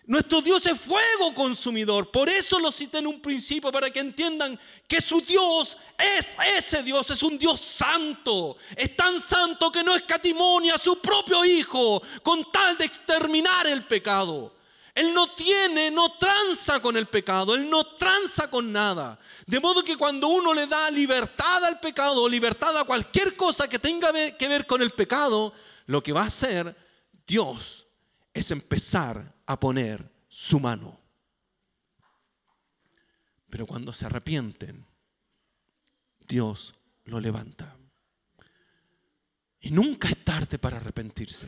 [0.07, 2.09] Nuestro Dios es fuego consumidor.
[2.09, 6.81] Por eso lo cité en un principio, para que entiendan que su Dios es ese
[6.81, 8.55] Dios, es un Dios santo.
[8.73, 13.83] Es tan santo que no escatimonia a su propio Hijo con tal de exterminar el
[13.83, 14.55] pecado.
[14.95, 19.19] Él no tiene, no tranza con el pecado, Él no tranza con nada.
[19.45, 23.77] De modo que cuando uno le da libertad al pecado, libertad a cualquier cosa que
[23.77, 25.53] tenga que ver con el pecado,
[25.85, 26.73] lo que va a hacer
[27.27, 27.85] Dios
[28.33, 30.99] es empezar a poner su mano.
[33.49, 34.85] Pero cuando se arrepienten,
[36.27, 36.75] Dios
[37.05, 37.75] lo levanta.
[39.61, 41.47] Y nunca es tarde para arrepentirse.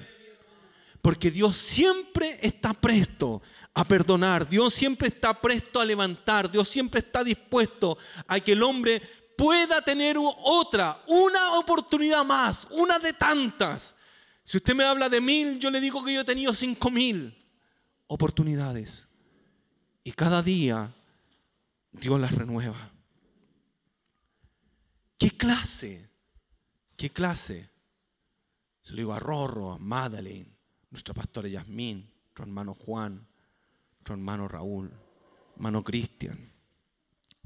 [1.02, 3.42] Porque Dios siempre está presto
[3.74, 7.98] a perdonar, Dios siempre está presto a levantar, Dios siempre está dispuesto
[8.28, 9.02] a que el hombre
[9.38, 13.96] pueda tener otra, una oportunidad más, una de tantas.
[14.44, 17.40] Si usted me habla de mil, yo le digo que yo he tenido cinco mil
[18.10, 19.08] oportunidades.
[20.04, 20.94] Y cada día
[21.92, 22.92] Dios las renueva.
[25.18, 26.10] ¿Qué clase?
[26.98, 27.70] ¿Qué clase?
[28.82, 30.50] Se lo digo a Rorro, a Madeleine,
[30.90, 33.28] nuestra pastora Yasmín, nuestro hermano Juan,
[33.92, 34.92] nuestro hermano Raúl,
[35.56, 36.52] hermano Cristian,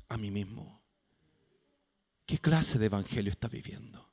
[0.07, 0.82] a mí mismo.
[2.26, 4.07] ¿Qué clase de evangelio está viviendo?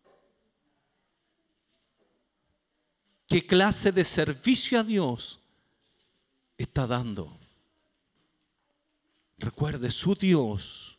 [3.28, 5.40] ¿Qué clase de servicio a Dios
[6.62, 7.38] está dando.
[9.38, 10.98] Recuerde, su Dios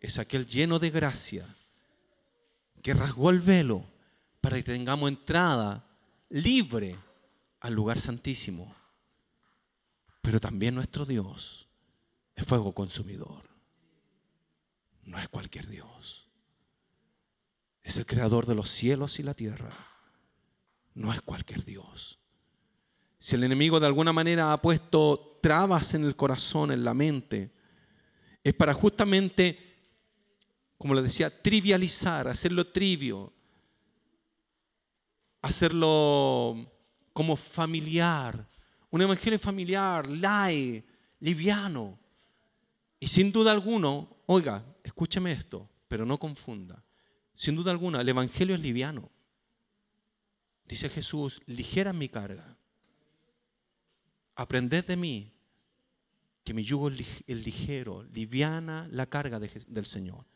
[0.00, 1.56] es aquel lleno de gracia
[2.82, 3.84] que rasgó el velo
[4.40, 5.86] para que tengamos entrada
[6.28, 6.98] libre
[7.60, 8.74] al lugar santísimo.
[10.20, 11.68] Pero también nuestro Dios
[12.34, 13.44] es fuego consumidor.
[15.04, 16.26] No es cualquier Dios.
[17.82, 19.72] Es el creador de los cielos y la tierra.
[20.94, 22.18] No es cualquier Dios.
[23.22, 27.52] Si el enemigo de alguna manera ha puesto trabas en el corazón, en la mente,
[28.42, 29.56] es para justamente,
[30.76, 33.32] como le decía, trivializar, hacerlo trivio,
[35.40, 36.68] hacerlo
[37.12, 38.44] como familiar,
[38.90, 40.84] un evangelio familiar, light,
[41.20, 41.96] liviano.
[42.98, 46.82] Y sin duda alguna, oiga, escúcheme esto, pero no confunda.
[47.34, 49.12] Sin duda alguna, el evangelio es liviano.
[50.64, 52.58] Dice Jesús, ligera mi carga.
[54.34, 55.32] Aprended de mí
[56.44, 60.26] que mi yugo es ligero, liviana la carga del Señor.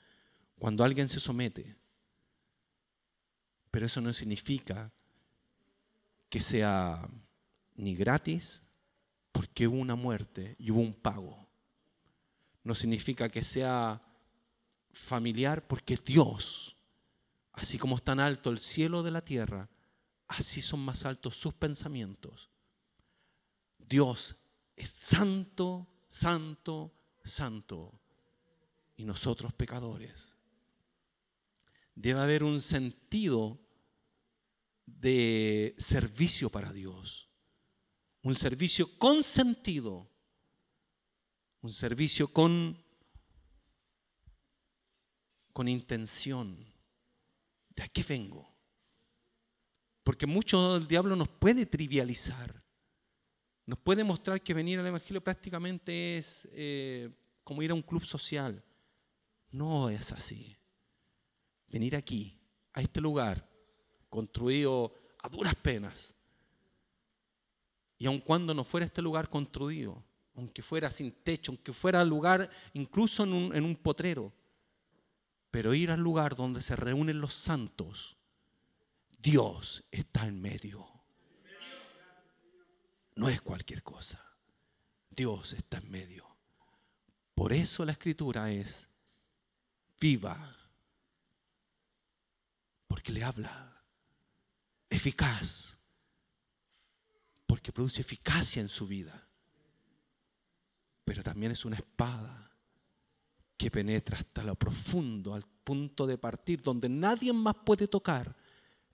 [0.58, 1.76] Cuando alguien se somete,
[3.70, 4.92] pero eso no significa
[6.28, 7.08] que sea
[7.74, 8.62] ni gratis,
[9.32, 11.46] porque hubo una muerte y hubo un pago.
[12.62, 14.00] No significa que sea
[14.92, 16.76] familiar, porque Dios,
[17.52, 19.68] así como es tan alto el cielo de la tierra,
[20.28, 22.48] así son más altos sus pensamientos
[23.88, 24.36] Dios
[24.74, 26.92] es santo, santo,
[27.24, 28.00] santo.
[28.96, 30.34] Y nosotros pecadores.
[31.94, 33.60] Debe haber un sentido
[34.86, 37.28] de servicio para Dios.
[38.22, 40.10] Un servicio con sentido.
[41.60, 42.82] Un servicio con,
[45.52, 46.72] con intención.
[47.70, 48.50] ¿De aquí vengo?
[50.02, 52.65] Porque mucho el diablo nos puede trivializar
[53.66, 57.10] nos puede mostrar que venir al Evangelio prácticamente es eh,
[57.42, 58.62] como ir a un club social.
[59.50, 60.56] No es así.
[61.72, 62.38] Venir aquí,
[62.72, 63.48] a este lugar,
[64.08, 66.14] construido a duras penas,
[67.98, 70.04] y aun cuando no fuera este lugar construido,
[70.34, 74.32] aunque fuera sin techo, aunque fuera lugar incluso en un, en un potrero,
[75.50, 78.16] pero ir al lugar donde se reúnen los santos,
[79.18, 80.95] Dios está en medio
[83.16, 84.22] no es cualquier cosa.
[85.10, 86.26] Dios está en medio.
[87.34, 88.88] Por eso la escritura es
[90.00, 90.54] viva,
[92.86, 93.82] porque le habla,
[94.88, 95.78] eficaz,
[97.46, 99.26] porque produce eficacia en su vida,
[101.04, 102.50] pero también es una espada
[103.56, 108.36] que penetra hasta lo profundo, al punto de partir, donde nadie más puede tocar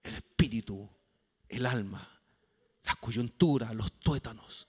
[0.03, 0.89] el espíritu,
[1.49, 2.22] el alma,
[2.85, 4.69] las coyunturas, los tuétanos,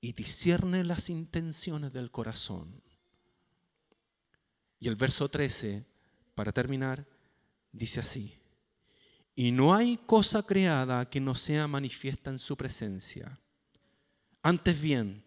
[0.00, 2.82] y discierne las intenciones del corazón.
[4.78, 5.84] Y el verso 13,
[6.34, 7.06] para terminar,
[7.72, 8.38] dice así,
[9.34, 13.40] y no hay cosa creada que no sea manifiesta en su presencia.
[14.42, 15.24] Antes bien,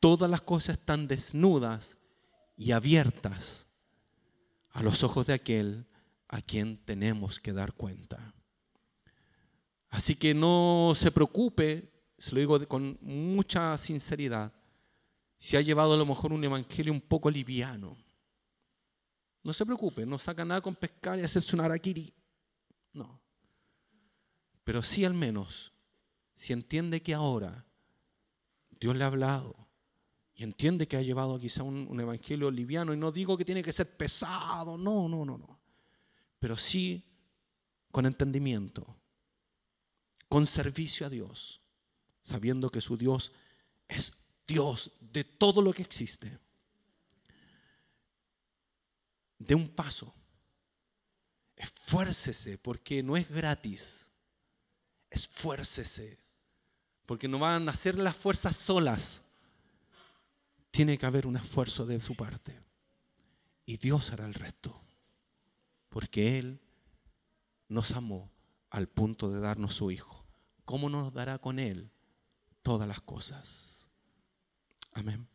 [0.00, 1.96] todas las cosas están desnudas
[2.56, 3.66] y abiertas
[4.70, 5.86] a los ojos de aquel
[6.28, 8.34] a quien tenemos que dar cuenta.
[9.90, 14.52] Así que no se preocupe, se lo digo con mucha sinceridad,
[15.36, 17.96] si ha llevado a lo mejor un evangelio un poco liviano.
[19.42, 22.12] No se preocupe, no saca nada con pescar y hacerse un araquiri.
[22.92, 23.20] No.
[24.64, 25.72] Pero sí al menos,
[26.36, 27.64] si entiende que ahora
[28.78, 29.56] Dios le ha hablado,
[30.34, 33.72] y entiende que ha llevado quizá un, evangelio liviano, y no digo que tiene que
[33.72, 35.60] ser pesado, no, no, no, no,
[36.38, 37.04] pero sí
[37.90, 38.96] con entendimiento,
[40.30, 41.60] con servicio a Dios,
[42.22, 43.32] sabiendo que su Dios
[43.88, 44.14] es
[44.46, 46.38] Dios de todo lo que existe.
[49.38, 50.14] De un paso,
[51.56, 54.10] esfuércese, porque no es gratis,
[55.10, 56.18] esfuércese,
[57.06, 59.20] porque no van a hacer las fuerzas solas
[60.70, 62.60] tiene que haber un esfuerzo de su parte.
[63.66, 64.80] Y Dios hará el resto.
[65.88, 66.60] Porque Él
[67.68, 68.30] nos amó
[68.70, 70.19] al punto de darnos su Hijo.
[70.70, 71.90] ¿Cómo nos dará con Él
[72.62, 73.88] todas las cosas?
[74.92, 75.26] Amén.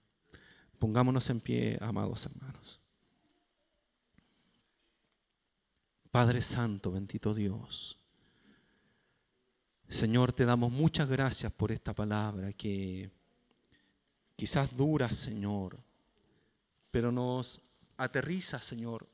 [0.79, 2.79] Pongámonos en pie, amados hermanos.
[6.09, 7.99] Padre Santo, bendito Dios.
[9.89, 13.11] Señor, te damos muchas gracias por esta palabra que
[14.38, 15.77] quizás dura, Señor,
[16.91, 17.61] pero nos
[17.97, 19.05] aterriza, Señor,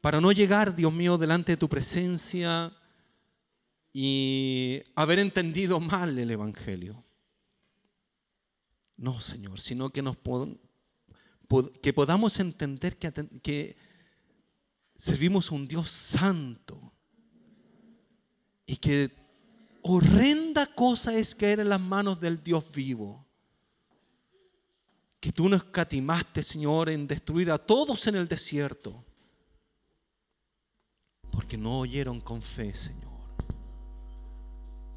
[0.00, 2.72] para no llegar, Dios mío, delante de tu presencia
[3.92, 7.02] y haber entendido mal el Evangelio.
[8.96, 10.16] No, Señor, sino que, nos
[11.82, 13.76] que podamos entender que,
[14.96, 16.92] servimos a un Dios santo
[18.66, 19.10] y que
[19.82, 23.26] horrenda cosa es caer en las manos del Dios vivo
[25.20, 29.04] que tú no escatimaste, Señor, en destruir a todos en el desierto,
[31.30, 33.09] porque no oyeron con fe, Señor.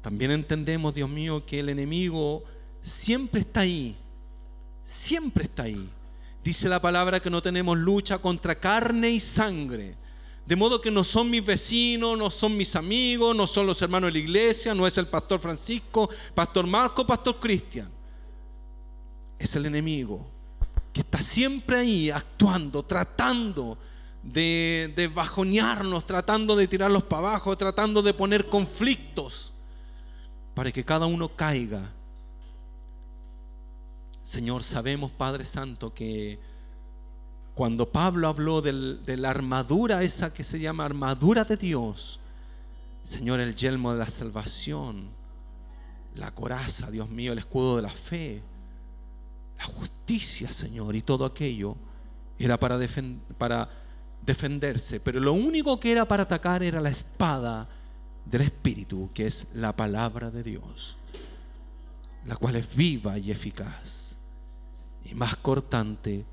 [0.04, 2.44] También entendemos, Dios mío, que el enemigo
[2.82, 3.96] siempre está ahí,
[4.84, 5.88] siempre está ahí.
[6.44, 9.96] Dice la palabra que no tenemos lucha contra carne y sangre.
[10.44, 14.08] De modo que no son mis vecinos, no son mis amigos, no son los hermanos
[14.08, 17.90] de la iglesia, no es el pastor Francisco, pastor Marco, pastor Cristian
[19.38, 20.30] es el enemigo
[20.92, 23.78] que está siempre ahí actuando, tratando
[24.22, 29.53] de, bajonearnos, tratando de tirarlos para abajo, tratando de poner conflictos
[30.54, 31.90] para que cada uno caiga.
[34.22, 36.38] Señor, sabemos, Padre Santo, que
[37.54, 42.18] cuando Pablo habló de la armadura, esa que se llama armadura de Dios,
[43.04, 45.08] Señor, el yelmo de la salvación,
[46.14, 48.42] la coraza, Dios mío, el escudo de la fe,
[49.58, 51.76] la justicia, Señor, y todo aquello
[52.38, 52.78] era para,
[53.36, 53.68] para
[54.22, 57.68] defenderse, pero lo único que era para atacar era la espada
[58.24, 60.96] del Espíritu, que es la palabra de Dios,
[62.26, 64.16] la cual es viva y eficaz,
[65.04, 66.24] y más cortante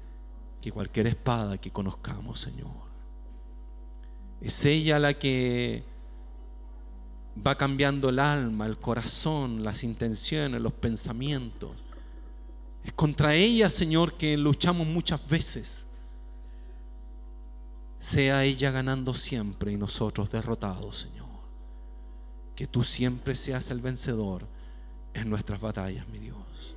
[0.62, 2.72] que cualquier espada que conozcamos, Señor.
[4.40, 5.84] Es ella la que
[7.46, 11.72] va cambiando el alma, el corazón, las intenciones, los pensamientos
[12.84, 15.86] es contra ella, Señor, que luchamos muchas veces.
[18.00, 21.28] Sea ella ganando siempre y nosotros derrotados, Señor.
[22.56, 24.46] Que tú siempre seas el vencedor
[25.14, 26.76] en nuestras batallas, mi Dios.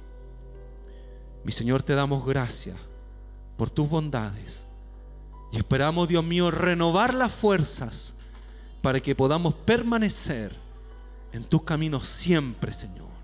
[1.44, 2.76] Mi Señor, te damos gracias
[3.56, 4.64] por tus bondades.
[5.52, 8.14] Y esperamos, Dios mío, renovar las fuerzas
[8.82, 10.56] para que podamos permanecer
[11.32, 13.14] en tus caminos siempre, Señor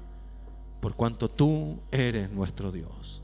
[0.80, 3.22] por cuanto tú eres nuestro Dios.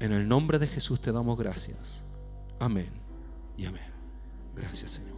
[0.00, 2.02] En el nombre de Jesús te damos gracias.
[2.58, 2.90] Amén
[3.56, 3.82] y amén.
[4.56, 5.17] Gracias Señor.